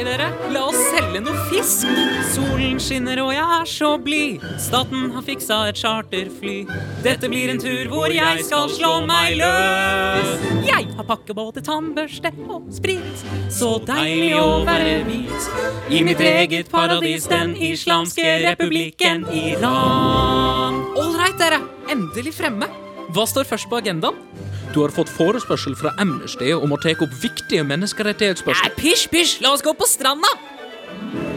Ok, 0.03 0.09
dere, 0.09 0.33
la 0.51 0.61
oss 0.67 0.79
selge 0.91 1.21
noe 1.23 1.43
fisk. 1.47 1.91
Solen 2.33 2.81
skinner 2.83 3.21
og 3.23 3.29
jeg 3.37 3.45
er 3.55 3.69
så 3.71 3.91
blid. 4.03 4.43
Staten 4.59 5.13
har 5.15 5.23
fiksa 5.23 5.59
et 5.71 5.79
charterfly. 5.79 6.55
Dette 7.05 7.31
blir 7.31 7.53
en 7.53 7.61
tur 7.63 7.87
hvor 7.93 8.11
jeg 8.11 8.43
skal 8.49 8.67
slå 8.73 8.91
meg 9.07 9.37
løs. 9.39 10.33
Jeg 10.67 10.89
har 10.97 11.07
pakket 11.07 11.39
både 11.39 11.63
tannbørste 11.63 12.33
og 12.51 12.67
sprit. 12.75 13.23
Så 13.47 13.77
deilig 13.87 14.33
å 14.41 14.65
være 14.67 14.97
hvit. 15.07 15.51
I 15.95 16.03
mitt 16.09 16.25
eget 16.33 16.73
paradis, 16.73 17.31
den 17.31 17.55
islamske 17.55 18.41
republikken 18.49 19.29
Iran. 19.31 20.83
Ålreit, 20.99 21.39
dere. 21.39 21.63
Endelig 21.95 22.35
fremme. 22.41 22.67
Hva 23.15 23.29
står 23.31 23.47
først 23.47 23.71
på 23.71 23.79
agendaen? 23.79 24.19
Du 24.73 24.81
har 24.81 24.93
fått 24.95 25.11
forespørsel 25.13 25.75
fra 25.77 25.93
Amnesty 26.01 26.49
om 26.57 26.73
å 26.73 26.79
ta 26.81 26.95
opp 26.97 27.13
viktige 27.21 27.65
menneskerettighetsspørsmål. 27.69 28.71
Nei, 28.71 28.79
pysj, 28.79 29.09
pysj, 29.13 29.35
la 29.45 29.53
oss 29.53 29.65
gå 29.65 29.75
på 29.77 29.89
stranda! 29.89 30.31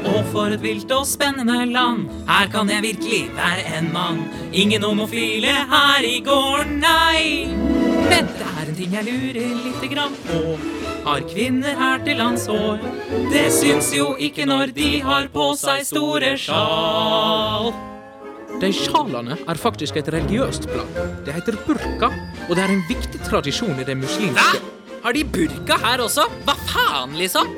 Og 0.05 0.21
for 0.31 0.53
et 0.53 0.61
vilt 0.63 0.91
og 0.93 1.03
spennende 1.09 1.65
land, 1.67 2.05
her 2.29 2.47
kan 2.53 2.69
jeg 2.71 2.83
virkelig 2.85 3.23
være 3.35 3.65
en 3.79 3.89
mann. 3.91 4.21
Ingen 4.53 4.85
homofile 4.85 5.51
her 5.71 6.05
i 6.07 6.19
gården, 6.23 6.77
nei. 6.83 7.49
Men 8.05 8.29
det 8.37 8.47
er 8.51 8.69
en 8.69 8.77
ting 8.77 8.93
jeg 8.95 9.07
lurer 9.09 9.57
lite 9.65 9.89
grann 9.91 10.15
på. 10.27 10.43
Har 11.05 11.25
kvinner 11.27 11.75
her 11.81 11.99
til 12.05 12.21
lands 12.21 12.45
hår? 12.47 12.79
Det 13.33 13.49
syns 13.53 13.91
jo 13.97 14.13
ikke 14.15 14.47
når 14.47 14.71
de 14.77 14.93
har 15.03 15.27
på 15.33 15.49
seg 15.59 15.83
store 15.89 16.35
sjal. 16.39 17.73
De 18.61 18.69
sjalene 18.73 19.35
er 19.35 19.59
faktisk 19.59 19.97
et 19.99 20.09
religiøst 20.15 20.67
plagg. 20.71 20.99
Det 21.25 21.33
heter 21.35 21.57
burka, 21.67 22.09
og 22.47 22.53
det 22.55 22.63
er 22.63 22.71
en 22.71 22.83
viktig 22.87 23.19
tradisjon 23.27 23.79
i 23.81 23.85
det 23.87 23.97
muslimske 23.99 24.61
Har 25.03 25.13
de 25.13 25.23
burka 25.27 25.77
her 25.83 26.01
også? 26.05 26.25
Hva 26.47 26.55
faen, 26.69 27.17
liksom? 27.19 27.51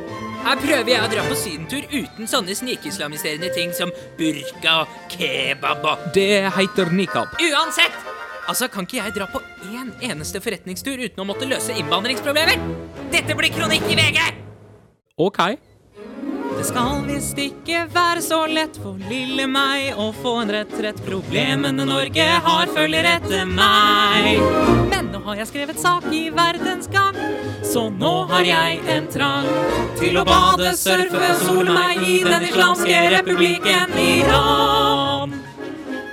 Her 0.48 0.60
prøver 0.62 0.90
jeg 0.94 1.04
å 1.04 1.12
dra 1.12 1.24
på 1.28 1.38
sydentur 1.38 1.86
uten 1.92 2.30
sånne 2.30 2.56
snikislamiserende 2.56 3.50
ting 3.56 3.74
som 3.76 3.92
burka 4.18 4.82
og 4.84 4.98
kebab 5.12 5.86
og 5.86 6.10
Det 6.16 6.48
heter 6.58 6.92
nikab. 6.96 7.36
Uansett! 7.42 7.96
Altså, 8.48 8.70
Kan 8.72 8.88
ikke 8.88 9.02
jeg 9.02 9.16
dra 9.18 9.28
på 9.28 9.42
én 9.68 9.92
eneste 10.08 10.40
forretningstur 10.40 10.98
uten 11.04 11.20
å 11.24 11.28
måtte 11.28 11.48
løse 11.50 11.76
innvandringsproblemer? 11.76 12.62
Dette 13.12 13.36
blir 13.36 13.52
kronikk 13.52 13.90
i 13.92 13.98
VG! 14.00 14.22
Ok. 15.18 15.42
Det 16.58 16.65
skal 16.65 17.04
visst 17.06 17.38
ikke 17.38 17.84
være 17.93 18.22
så 18.26 18.39
lett 18.50 18.80
for 18.82 18.98
lille 19.10 19.46
meg 19.50 20.00
å 20.00 20.08
få 20.15 20.34
en 20.41 20.54
retrett. 20.56 20.98
Problemene 21.06 21.86
Norge 21.86 22.26
har, 22.26 22.72
følger 22.74 23.08
etter 23.12 23.46
meg. 23.50 24.41
Men 24.89 25.12
nå 25.13 25.22
har 25.28 25.43
jeg 25.43 25.52
skrevet 25.52 25.80
sak 25.82 26.10
i 26.10 26.24
Verdens 26.34 26.89
Gang, 26.91 27.20
så 27.62 27.88
nå 27.93 28.15
har 28.32 28.48
jeg 28.48 28.82
en 28.96 29.08
trang 29.13 29.46
til 30.02 30.17
å 30.17 30.26
bade, 30.28 30.74
surfe 30.80 31.22
og 31.30 31.46
sole 31.46 31.78
meg 31.78 32.02
i 32.02 32.17
den 32.26 32.50
islamske 32.50 33.06
republikken 33.20 33.96
Iran. 34.08 35.38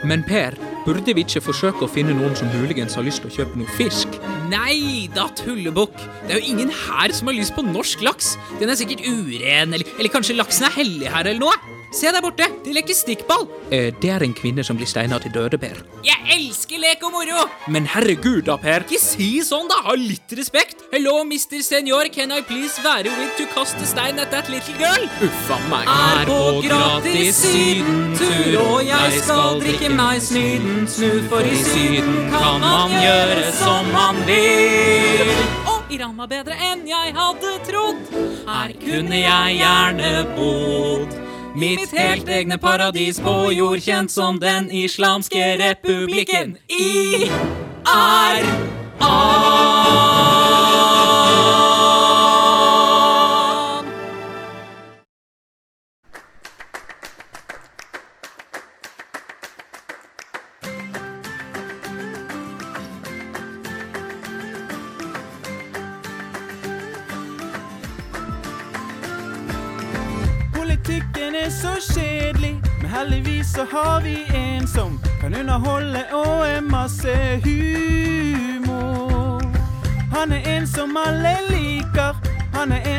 Men 0.05 0.29
Per, 0.29 0.61
Burde 0.85 1.15
vi 1.17 1.23
ikke 1.25 1.41
forsøke 1.41 1.87
å 1.87 1.89
finne 1.89 2.13
noen 2.13 2.35
som 2.37 2.51
muligens 2.53 2.99
har 2.99 3.07
lyst 3.07 3.23
til 3.25 3.31
å 3.31 3.37
kjøpe 3.39 3.57
noe 3.57 3.77
fisk? 3.79 4.19
Nei 4.51 5.09
da, 5.15 5.29
tullebukk. 5.39 5.95
Det 6.27 6.35
er 6.35 6.41
jo 6.41 6.53
ingen 6.53 6.73
her 6.73 7.13
som 7.17 7.31
har 7.31 7.37
lyst 7.37 7.55
på 7.57 7.65
norsk 7.65 8.03
laks. 8.05 8.35
Den 8.61 8.73
er 8.73 8.79
sikkert 8.79 9.05
uren, 9.07 9.73
eller, 9.73 9.89
eller 9.97 10.13
kanskje 10.13 10.37
laksen 10.37 10.69
er 10.69 10.77
hellig 10.77 11.13
her 11.13 11.25
eller 11.31 11.47
noe. 11.47 11.74
Se 11.95 12.11
der 12.11 12.23
borte, 12.25 12.49
de 12.65 12.73
leker 12.75 12.97
stikkball. 12.97 13.45
Eh, 13.71 13.93
det 14.03 14.11
er 14.11 14.25
en 14.27 14.33
kvinne 14.35 14.65
som 14.67 14.75
blir 14.75 14.89
steina 14.91 15.21
til 15.23 15.31
døde, 15.35 15.59
Per. 15.63 15.77
Jeg 16.03 16.19
elsker 16.35 16.81
lek 16.83 17.05
og 17.07 17.13
moro. 17.15 17.45
Men 17.71 17.87
herregud 17.87 18.43
da, 18.49 18.57
Per. 18.59 18.83
Ikke 18.83 18.99
si 18.99 19.29
sånn, 19.47 19.69
da. 19.71 19.79
Ha 19.87 19.95
litt 20.01 20.35
respekt. 20.35 20.83
Hello, 20.91 21.21
Mr. 21.23 21.63
Senior, 21.63 22.11
can 22.11 22.35
I 22.35 22.41
please 22.43 22.83
være 22.83 23.13
with 23.15 23.37
to 23.39 23.47
kaste 23.55 23.87
stein 23.87 24.19
at 24.19 24.35
that 24.35 24.51
little 24.51 24.75
girl? 24.81 25.07
Uffa 25.23 25.61
meg. 25.71 25.87
Er 25.95 26.27
på 26.27 26.41
gratis 26.67 27.39
sydentur, 27.45 28.59
og 28.65 28.83
jeg 28.89 29.21
skal 29.23 29.63
drikke 29.63 29.91
meg 29.95 30.23
snydensnud, 30.23 31.29
for 31.31 31.47
i 31.47 31.61
Syden 31.63 32.25
kan 32.35 32.59
man 32.65 32.95
gjøre 32.99 33.53
som 33.61 33.93
man 33.95 34.19
vil. 34.27 35.31
Og 35.71 35.95
Iran 35.95 36.19
var 36.19 36.31
bedre 36.31 36.59
enn 36.73 36.83
jeg 36.91 37.15
hadde 37.15 37.55
trodd. 37.71 38.17
Her 38.51 38.75
kunne 38.83 39.23
jeg 39.23 39.61
gjerne 39.63 40.17
bodd. 40.35 41.24
Mitt 41.55 41.93
helt 41.93 42.29
egne 42.29 42.59
paradis 42.59 43.21
på 43.23 43.53
jord, 43.53 43.79
kjent 43.79 44.11
som 44.11 44.41
Den 44.43 44.71
islamske 44.75 45.57
republikken. 45.59 46.57
I 46.67 47.31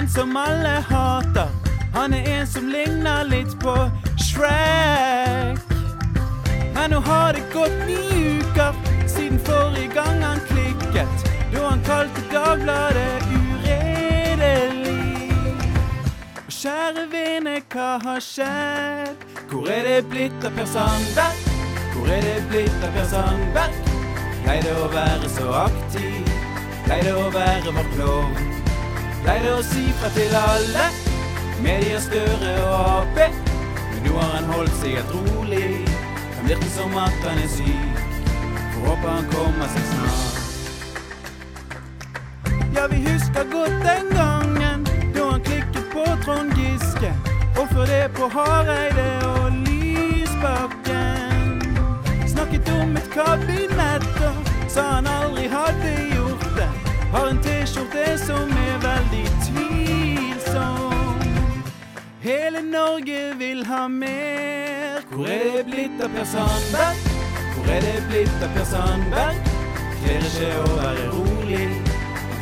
en 0.06 0.10
som 0.10 0.38
alle 0.38 0.84
hater. 0.90 1.48
Han 1.94 2.14
er 2.14 2.28
en 2.30 2.48
som 2.48 2.68
ligner 2.70 3.24
litt 3.26 3.54
på 3.60 3.74
Shrek. 4.22 5.58
Men 6.76 6.92
nå 6.94 7.00
har 7.08 7.34
det 7.34 7.42
gått 7.54 7.74
ni 7.88 7.98
uker 8.38 8.78
siden 9.10 9.40
forrige 9.48 9.90
gang 9.96 10.22
han 10.22 10.42
klikket, 10.50 11.26
da 11.54 11.66
han 11.70 11.82
kalte 11.88 12.22
Dagbladet 12.30 13.26
uredelig. 13.34 14.94
Og 16.46 16.54
Kjære 16.54 17.10
vene, 17.12 17.58
hva 17.74 17.92
har 18.06 18.22
skjedd? 18.22 19.30
Hvor 19.50 19.70
er 19.74 19.88
det 19.90 20.00
blitt 20.12 20.46
av 20.46 20.54
Per 20.54 20.70
Sandberg? 20.70 21.46
Hvor 21.96 22.12
er 22.14 22.22
det 22.22 22.40
blitt 22.52 22.84
av 22.86 22.94
Per 22.94 23.10
Sandberg? 23.10 23.80
Pleide 24.44 24.82
å 24.84 24.90
være 24.94 25.38
så 25.40 25.54
aktiv, 25.66 26.36
pleide 26.86 27.16
å 27.18 27.32
være 27.34 27.74
vår 27.74 27.96
klovn. 27.96 28.55
Pleide 29.26 29.56
å 29.58 29.62
si 29.66 29.88
fra 29.98 30.10
til 30.14 30.30
alle, 30.38 30.84
medier 31.66 31.98
Støre 31.98 32.52
og 32.62 32.76
Ap. 32.78 33.16
Men 33.18 34.04
nå 34.06 34.12
har 34.20 34.36
han 34.36 34.46
holdt 34.52 34.76
seg 34.78 35.00
helt 35.00 35.14
rolig, 35.16 35.82
kan 36.36 36.46
virke 36.52 36.70
som 36.76 36.94
at 37.02 37.26
han 37.26 37.42
er 37.42 37.50
syk. 37.50 37.98
Får 38.76 38.86
håpe 38.86 39.08
han 39.16 39.26
kommer 39.34 39.68
seg 39.74 39.86
snart. 39.96 40.34
Ja, 42.78 42.86
vi 42.92 43.02
husker 43.08 43.44
godt 43.50 43.78
den 43.88 44.14
gangen 44.14 44.86
da 45.18 45.22
han 45.32 45.42
klikket 45.50 45.86
på 45.96 46.06
Trond 46.22 46.54
Giske. 46.60 47.10
Og 47.56 47.66
før 47.74 47.86
det 47.90 48.06
på 48.14 48.30
Hareide 48.30 49.10
og 49.32 49.48
Lysbakken. 49.66 51.50
Snakket 52.30 52.70
om 52.78 52.94
et 53.02 53.10
kabinett 53.16 54.22
og 54.22 54.36
sa 54.70 54.82
han 55.00 55.10
aldri 55.18 55.50
hadde 55.50 55.82
det. 55.88 56.15
Har 57.16 57.28
en 57.28 57.38
T-skjorte 57.38 58.18
som 58.20 58.50
er 58.52 58.80
veldig 58.84 59.28
tvilsom. 59.46 61.22
Hele 62.20 62.62
Norge 62.62 63.22
vil 63.40 63.62
ha 63.66 63.88
mer. 63.88 65.00
Hvor 65.12 65.30
er 65.32 65.46
det 65.54 65.62
blitt 65.70 66.04
av 66.04 66.12
Per 66.12 66.28
Sandberg? 66.28 67.00
Hvor 67.54 67.72
er 67.72 67.88
det 67.88 67.94
blitt 68.10 68.44
av 68.44 68.52
Per 68.58 68.68
Sandberg? 68.68 69.40
Kler 70.02 70.28
ikke 70.28 70.52
å 70.66 70.68
være 70.82 71.08
rolig, 71.14 71.70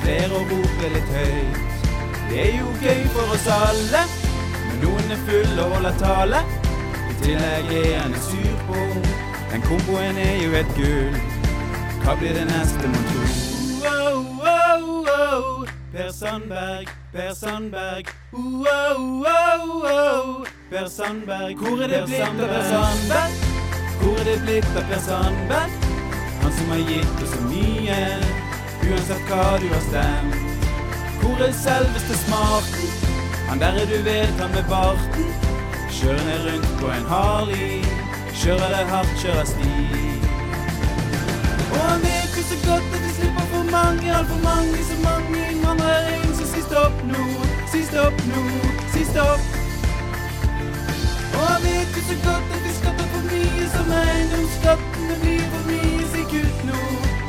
kler 0.01 0.36
å 0.39 0.41
rope 0.55 0.91
litt 0.95 1.13
høyt. 1.19 1.86
Det 2.31 2.41
er 2.47 2.51
jo 2.57 2.73
gøy 2.81 3.05
for 3.13 3.38
oss 3.38 3.47
alle, 3.59 4.03
men 4.57 4.83
noen 4.88 5.15
er 5.19 5.23
fulle 5.29 5.69
og 5.69 5.77
holder 5.77 6.01
tale. 6.01 6.43
I 6.97 7.21
tillegg 7.21 7.73
er 7.83 7.95
han 8.01 8.17
en 8.17 8.21
surpom, 8.25 8.99
den 9.53 9.69
komboen 9.69 10.21
er 10.27 10.36
jo 10.41 10.62
et 10.65 10.77
gull. 10.81 11.23
Hva 12.01 12.17
blir 12.17 12.41
det 12.41 12.49
neste, 12.49 12.89
mon 12.89 13.12
tro? 13.13 13.42
Per 15.93 16.12
Sandberg, 16.12 16.88
Per 17.12 17.34
Sandberg. 17.36 18.08
Wow, 18.32 19.21
wow, 19.21 19.84
wow. 19.84 20.45
Per 20.70 20.88
Sandberg, 20.88 21.55
hvor 21.57 21.84
er 21.84 21.88
det 21.88 21.99
blitt 22.07 22.22
av 22.22 22.47
Per 22.49 22.63
Sandberg? 22.70 23.36
Hvor 23.99 24.17
er 24.22 24.26
det 24.26 24.39
blitt 24.41 24.80
av 24.80 24.88
Per 24.89 25.03
Sandberg? 25.05 25.76
Han 26.41 26.55
som 26.57 26.74
har 26.74 26.82
gitt 26.89 27.22
oss 27.22 27.36
så 27.36 27.43
mye, 27.45 27.99
uansett 28.88 29.30
hva 29.30 29.45
du 29.61 29.67
har 29.76 29.86
stemt. 29.86 30.65
Hvor 31.22 31.45
er 31.45 31.53
selveste 31.61 32.17
smarten? 32.24 32.89
Han 33.51 33.61
derre 33.61 33.86
du 33.93 33.99
vet, 34.09 34.34
han 34.41 34.49
med 34.57 34.65
barten. 34.74 35.30
Kjører 35.93 36.26
ned 36.32 36.47
rundt 36.49 36.78
på 36.82 36.89
en 36.95 37.09
Harley, 37.13 37.84
kjører 38.41 38.80
det 38.80 38.86
hardt, 38.95 39.13
kjører 39.22 39.45
stiv. 39.45 39.97
Og 41.70 41.82
han 41.86 42.01
vet 42.09 42.34
jo 42.39 42.49
så 42.49 42.63
godt 42.65 42.97
at 42.97 43.05
vi 43.05 43.12
slipper 43.54 43.72
for 43.72 43.72
mange, 43.72 44.16
altfor 44.16 44.39
mange, 44.43 44.78
så 44.89 44.95
mange 45.04 45.51
innvandrere 45.51 46.16
inn, 46.16 46.36
så 46.36 46.45
si 46.47 46.62
stopp 46.62 47.04
nå, 47.06 47.24
si 47.72 47.84
stopp 47.84 48.14
nå, 48.28 48.41
si 48.93 49.06
stopp. 49.06 49.41
Og 51.34 51.41
han 51.47 51.62
vet 51.64 51.97
jo 51.97 52.01
så 52.10 52.16
godt 52.26 52.47
at 52.56 52.62
vi 52.66 52.74
skatter 52.80 53.08
for 53.14 53.24
mye, 53.30 53.66
som 53.76 53.91
eiendomsskattene 53.99 55.16
blir 55.22 55.45
for 55.54 55.64
mye, 55.70 56.06
si 56.14 56.24
kutt 56.34 56.66
nå, 56.70 56.82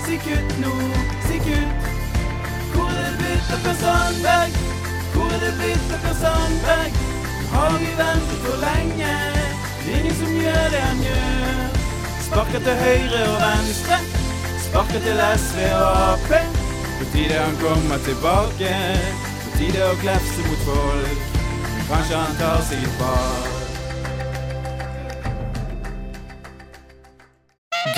si 0.07 0.18
kutt 0.27 0.57
nå, 0.64 0.75
si 1.29 1.39
kutt. 1.47 1.91
Hvor 2.75 2.91
er 2.91 3.05
det 3.05 3.16
blitt 3.20 3.55
av 3.55 3.62
Per 3.66 3.79
Sandberg? 3.83 4.59
Hvor 5.14 5.31
er 5.31 5.41
det 5.45 5.55
blitt 5.61 5.95
av 5.95 6.05
Per 6.09 6.18
Sandberg? 6.22 7.01
Har 7.55 7.79
vi 7.79 7.93
ventet 8.01 8.45
for 8.49 8.61
lenge. 8.64 9.14
Ingen 9.95 10.18
som 10.18 10.37
gjør 10.41 10.68
det 10.75 10.85
han 10.89 11.07
gjør. 11.07 11.64
Sparker 12.27 12.66
til 12.66 12.85
høyre 12.85 13.25
og 13.31 13.41
venstre. 13.47 14.24
Sparker 14.75 15.03
til 15.07 15.20
SV 15.39 15.59
og 15.70 15.91
Ap. 16.12 16.31
På 16.99 17.05
tide 17.12 17.35
han 17.39 17.55
kommer 17.61 17.99
tilbake. 18.03 18.70
På 19.45 19.53
tide 19.55 19.85
å 19.87 19.93
klefse 20.01 20.47
mot 20.49 20.64
folk. 20.66 21.20
Kanskje 21.87 22.18
han 22.18 22.35
tar 22.41 22.59
seg 22.66 22.83
et 22.83 22.97
bad. 22.99 23.47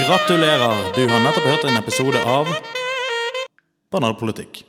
Gratulerer! 0.03 0.85
Du 0.93 1.03
har 1.09 1.25
nettopp 1.25 1.49
hørt 1.49 1.65
en 1.65 1.81
episode 1.81 2.21
av 2.37 2.53
Banalpolitikk. 3.89 4.67